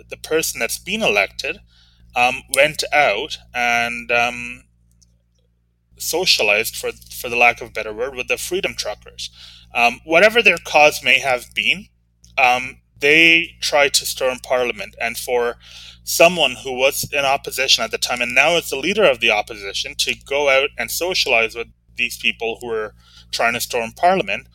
[0.10, 1.60] the, person that's been elected
[2.16, 4.64] um, went out and um,
[5.98, 9.30] socialized, for for the lack of a better word, with the freedom truckers.
[9.74, 11.88] Um, whatever their cause may have been,
[12.38, 14.96] um, they tried to storm parliament.
[15.02, 15.58] And for
[16.04, 19.32] someone who was in opposition at the time and now is the leader of the
[19.32, 22.96] opposition to go out and socialize with these people who are
[23.32, 24.48] trying to storm parliament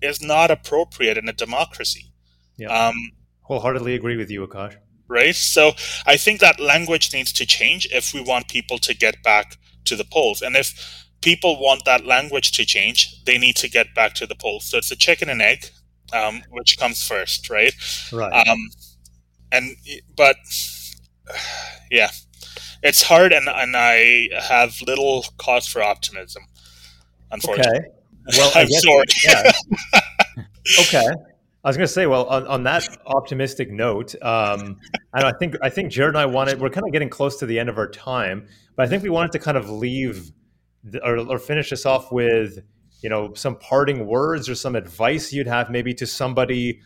[0.00, 2.12] is not appropriate in a democracy.
[2.56, 2.68] Yeah.
[2.68, 2.94] Um,
[3.42, 4.76] Wholeheartedly agree with you, Akash.
[5.06, 5.34] Right?
[5.34, 5.72] So
[6.06, 9.96] I think that language needs to change if we want people to get back to
[9.96, 10.40] the polls.
[10.40, 14.34] And if people want that language to change, they need to get back to the
[14.34, 14.64] polls.
[14.64, 15.70] So it's a chicken and egg
[16.14, 17.72] um, which comes first, right?
[18.12, 18.46] Right.
[18.46, 18.58] Um,
[19.52, 19.76] and
[20.16, 20.36] but
[21.90, 22.10] yeah,
[22.82, 26.44] it's hard, and and I have little cause for optimism.
[27.30, 27.78] Unfortunately.
[27.78, 27.88] Okay.
[28.38, 29.04] Well, I'm sorry.
[29.24, 29.52] Yeah.
[30.80, 31.06] okay.
[31.64, 34.78] I was going to say, well, on, on that optimistic note, um,
[35.14, 37.46] and I think I think Jared and I wanted we're kind of getting close to
[37.46, 38.46] the end of our time,
[38.76, 40.30] but I think we wanted to kind of leave
[40.84, 42.58] the, or, or finish this off with
[43.04, 46.80] you know some parting words or some advice you'd have maybe to somebody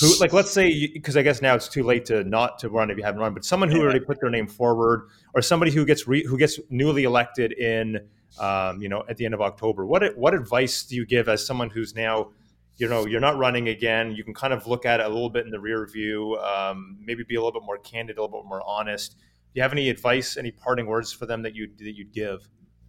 [0.00, 2.90] who like let's say because i guess now it's too late to not to run
[2.90, 5.84] if you haven't run but someone who already put their name forward or somebody who
[5.84, 7.98] gets re, who gets newly elected in
[8.38, 11.44] um, you know at the end of october what what advice do you give as
[11.44, 12.30] someone who's now
[12.76, 15.28] you know you're not running again you can kind of look at it a little
[15.28, 18.40] bit in the rear view um, maybe be a little bit more candid a little
[18.42, 19.16] bit more honest
[19.54, 22.48] Do you have any advice, any parting words for them that you that you'd give?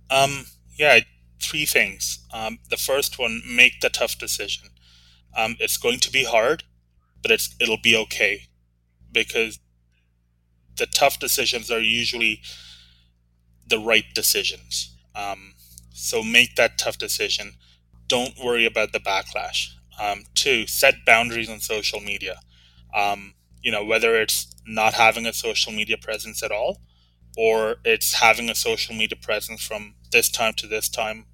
[0.09, 0.45] Um,
[0.77, 0.99] yeah,
[1.45, 2.19] three things.
[2.33, 4.69] Um, the first one: make the tough decision.
[5.35, 6.63] Um, it's going to be hard,
[7.21, 8.43] but it's it'll be okay
[9.11, 9.59] because
[10.77, 12.41] the tough decisions are usually
[13.67, 14.95] the right decisions.
[15.15, 15.53] Um,
[15.93, 17.53] so make that tough decision.
[18.07, 19.69] Don't worry about the backlash.
[19.99, 22.39] Um, two, set boundaries on social media.
[22.93, 26.81] Um, you know, whether it's not having a social media presence at all,
[27.37, 31.25] or it's having a social media presence from this time to this time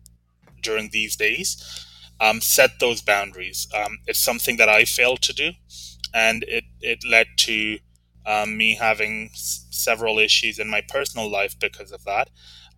[0.62, 1.88] during these days.
[2.20, 3.68] Um, set those boundaries.
[3.76, 5.52] Um, it's something that I failed to do,
[6.14, 7.80] and it, it led to
[8.26, 12.30] um, me having s- several issues in my personal life because of that.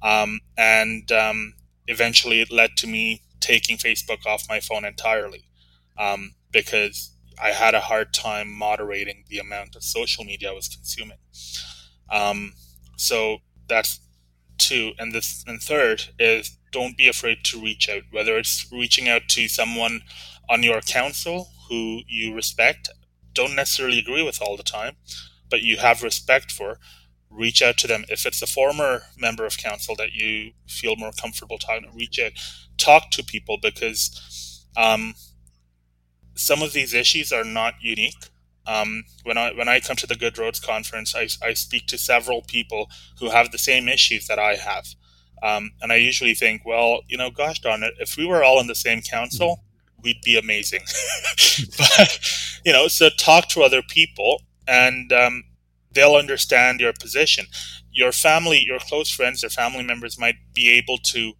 [0.01, 1.53] Um, and um,
[1.87, 5.45] eventually it led to me taking Facebook off my phone entirely
[5.97, 7.11] um, because
[7.41, 11.17] I had a hard time moderating the amount of social media I was consuming.
[12.09, 12.53] Um,
[12.97, 13.99] so that's
[14.57, 14.93] two.
[14.99, 19.23] And this and third is don't be afraid to reach out, whether it's reaching out
[19.29, 20.01] to someone
[20.49, 22.89] on your council who you respect,
[23.33, 24.97] don't necessarily agree with all the time,
[25.49, 26.79] but you have respect for.
[27.29, 28.05] Reach out to them.
[28.09, 32.33] If it's a former member of council that you feel more comfortable talking, reach out,
[32.77, 35.15] talk to people because um,
[36.35, 38.29] some of these issues are not unique.
[38.65, 41.97] Um, when I when I come to the Good Roads conference, I, I speak to
[41.97, 44.87] several people who have the same issues that I have,
[45.43, 48.59] um, and I usually think, well, you know, gosh darn it, if we were all
[48.61, 49.61] in the same council,
[50.01, 50.81] we'd be amazing.
[51.77, 52.19] but
[52.65, 55.43] you know, so talk to other people, and um,
[55.91, 57.45] they'll understand your position.
[57.91, 61.33] Your family, your close friends, or family members might be able to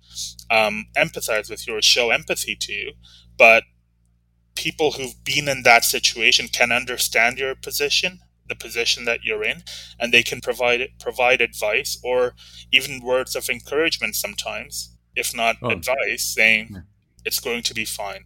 [0.52, 2.92] um, empathize with you or show empathy to you,
[3.38, 3.64] but
[4.56, 8.20] people who've been in that situation can understand your position
[8.54, 9.64] the position that you're in
[10.00, 12.34] and they can provide provide advice or
[12.72, 15.70] even words of encouragement sometimes if not oh.
[15.70, 16.80] advice saying yeah.
[17.26, 18.24] it's going to be fine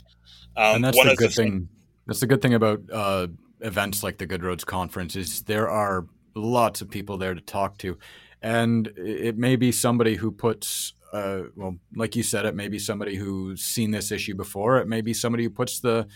[0.55, 1.69] um, and that's the good the thing,
[2.05, 3.28] that's the good thing about uh,
[3.61, 6.05] events like the good roads conference is there are
[6.36, 7.97] lots of people there to talk to
[8.41, 12.80] and it may be somebody who puts uh, well, like you said, it may be
[12.80, 14.78] somebody who's seen this issue before.
[14.78, 16.07] It may be somebody who puts the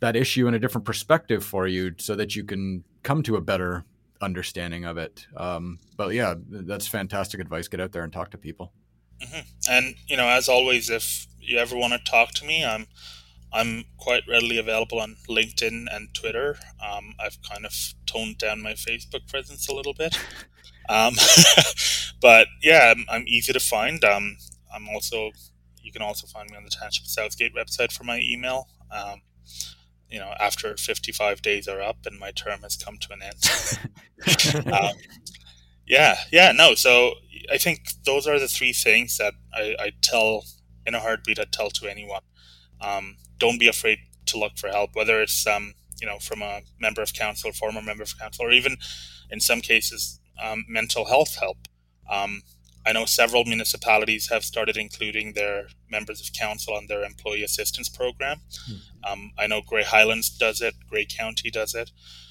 [0.00, 3.40] that issue in a different perspective for you, so that you can come to a
[3.40, 3.84] better
[4.20, 5.26] understanding of it.
[5.36, 7.68] Um, but yeah, that's fantastic advice.
[7.68, 8.72] Get out there and talk to people.
[9.22, 9.40] Mm-hmm.
[9.70, 12.86] And you know, as always, if you ever want to talk to me, I'm
[13.52, 16.58] I'm quite readily available on LinkedIn and Twitter.
[16.84, 17.72] Um, I've kind of
[18.04, 20.18] toned down my Facebook presence a little bit.
[20.88, 21.14] Um,
[22.20, 24.04] but yeah, I'm, I'm, easy to find.
[24.04, 24.36] Um,
[24.74, 25.30] I'm also,
[25.80, 28.66] you can also find me on the Township Southgate website for my email.
[30.20, 33.22] Um, you know, after 55 days are up and my term has come to an
[33.22, 34.68] end.
[34.72, 34.94] Um,
[35.86, 36.74] yeah, yeah, no.
[36.74, 37.14] So
[37.52, 40.44] I think those are the three things that I, I tell
[40.86, 41.38] in a heartbeat.
[41.38, 42.22] I tell to anyone.
[42.80, 46.62] Um, don't be afraid to look for help, whether it's um, you know from a
[46.80, 48.76] member of council, former member of council, or even
[49.30, 51.68] in some cases um, mental health help.
[52.86, 57.88] I know several municipalities have started including their members of council on their employee assistance
[57.88, 58.40] program.
[58.70, 59.12] Mm-hmm.
[59.12, 61.90] Um, I know Grey Highlands does it, Grey County does it.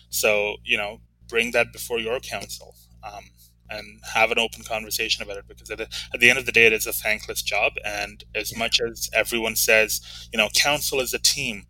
[0.09, 3.31] So, you know, bring that before your council um,
[3.69, 6.51] and have an open conversation about it because at the, at the end of the
[6.51, 7.73] day, it is a thankless job.
[7.83, 8.59] And as yeah.
[8.59, 11.63] much as everyone says, you know, council is a team,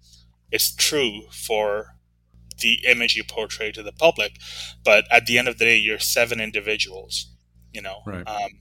[0.51, 1.95] it's true for
[2.59, 4.37] the image you portray to the public.
[4.83, 7.31] But at the end of the day, you're seven individuals,
[7.71, 8.01] you know.
[8.05, 8.27] Right.
[8.27, 8.59] Um,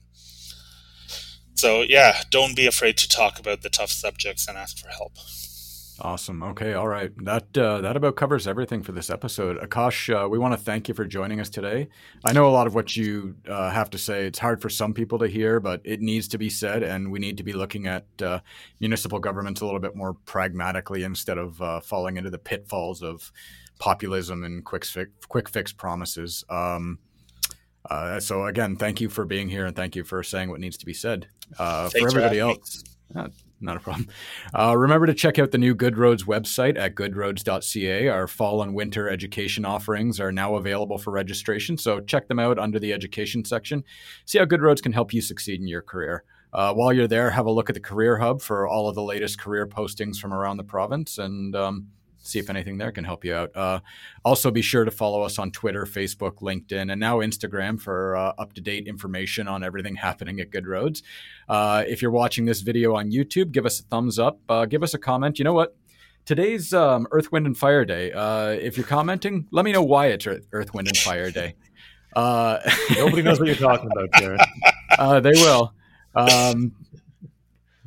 [1.63, 5.13] so yeah, don't be afraid to talk about the tough subjects and ask for help.
[6.01, 6.43] Awesome.
[6.43, 6.73] Okay.
[6.73, 7.09] All right.
[7.23, 9.57] That uh, that about covers everything for this episode.
[9.59, 11.87] Akash, uh, we want to thank you for joining us today.
[12.25, 14.25] I know a lot of what you uh, have to say.
[14.25, 17.19] It's hard for some people to hear, but it needs to be said, and we
[17.19, 18.41] need to be looking at uh,
[18.81, 23.31] municipal governments a little bit more pragmatically instead of uh, falling into the pitfalls of
[23.79, 26.43] populism and quick fix, quick fix promises.
[26.49, 26.99] Um,
[27.89, 30.77] uh, so again, thank you for being here and thank you for saying what needs
[30.77, 31.27] to be said.
[31.59, 32.83] Uh, for everybody else,
[33.63, 34.07] not a problem.
[34.53, 38.07] Uh, remember to check out the new Good Roads website at goodroads.ca.
[38.07, 42.59] Our fall and winter education offerings are now available for registration, so check them out
[42.59, 43.83] under the education section.
[44.25, 46.23] See how Good Roads can help you succeed in your career.
[46.51, 49.01] Uh, while you're there, have a look at the Career Hub for all of the
[49.01, 51.87] latest career postings from around the province and um,
[52.23, 53.55] see if anything there can help you out.
[53.55, 53.79] Uh,
[54.25, 58.33] also, be sure to follow us on Twitter, Facebook, LinkedIn, and now Instagram for uh,
[58.37, 61.03] up to date information on everything happening at Good Roads.
[61.47, 64.81] Uh, if you're watching this video on YouTube, give us a thumbs up, uh, give
[64.81, 65.37] us a comment.
[65.37, 65.75] You know what?
[66.25, 68.11] Today's um, Earth, Wind, and Fire Day.
[68.13, 71.55] Uh, if you're commenting, let me know why it's Earth, Wind, and Fire Day.
[72.15, 72.59] Uh,
[72.95, 74.39] Nobody knows what you're talking about, Jared.
[74.97, 75.73] uh, they will.
[76.15, 76.73] Um,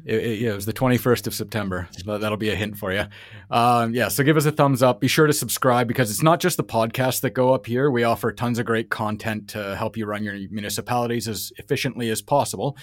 [0.07, 1.89] it, it, it was the 21st of September.
[2.07, 3.05] That'll be a hint for you.
[3.51, 5.01] Um, yeah, so give us a thumbs up.
[5.01, 7.91] Be sure to subscribe because it's not just the podcasts that go up here.
[7.91, 12.23] We offer tons of great content to help you run your municipalities as efficiently as
[12.23, 12.77] possible.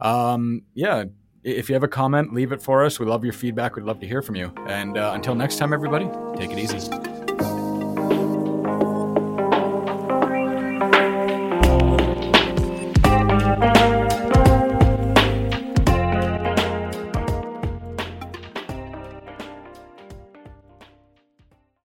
[0.00, 1.04] Um, yeah,
[1.44, 2.98] if you have a comment, leave it for us.
[2.98, 3.76] We love your feedback.
[3.76, 4.52] We'd love to hear from you.
[4.66, 7.13] And uh, until next time, everybody, take it easy.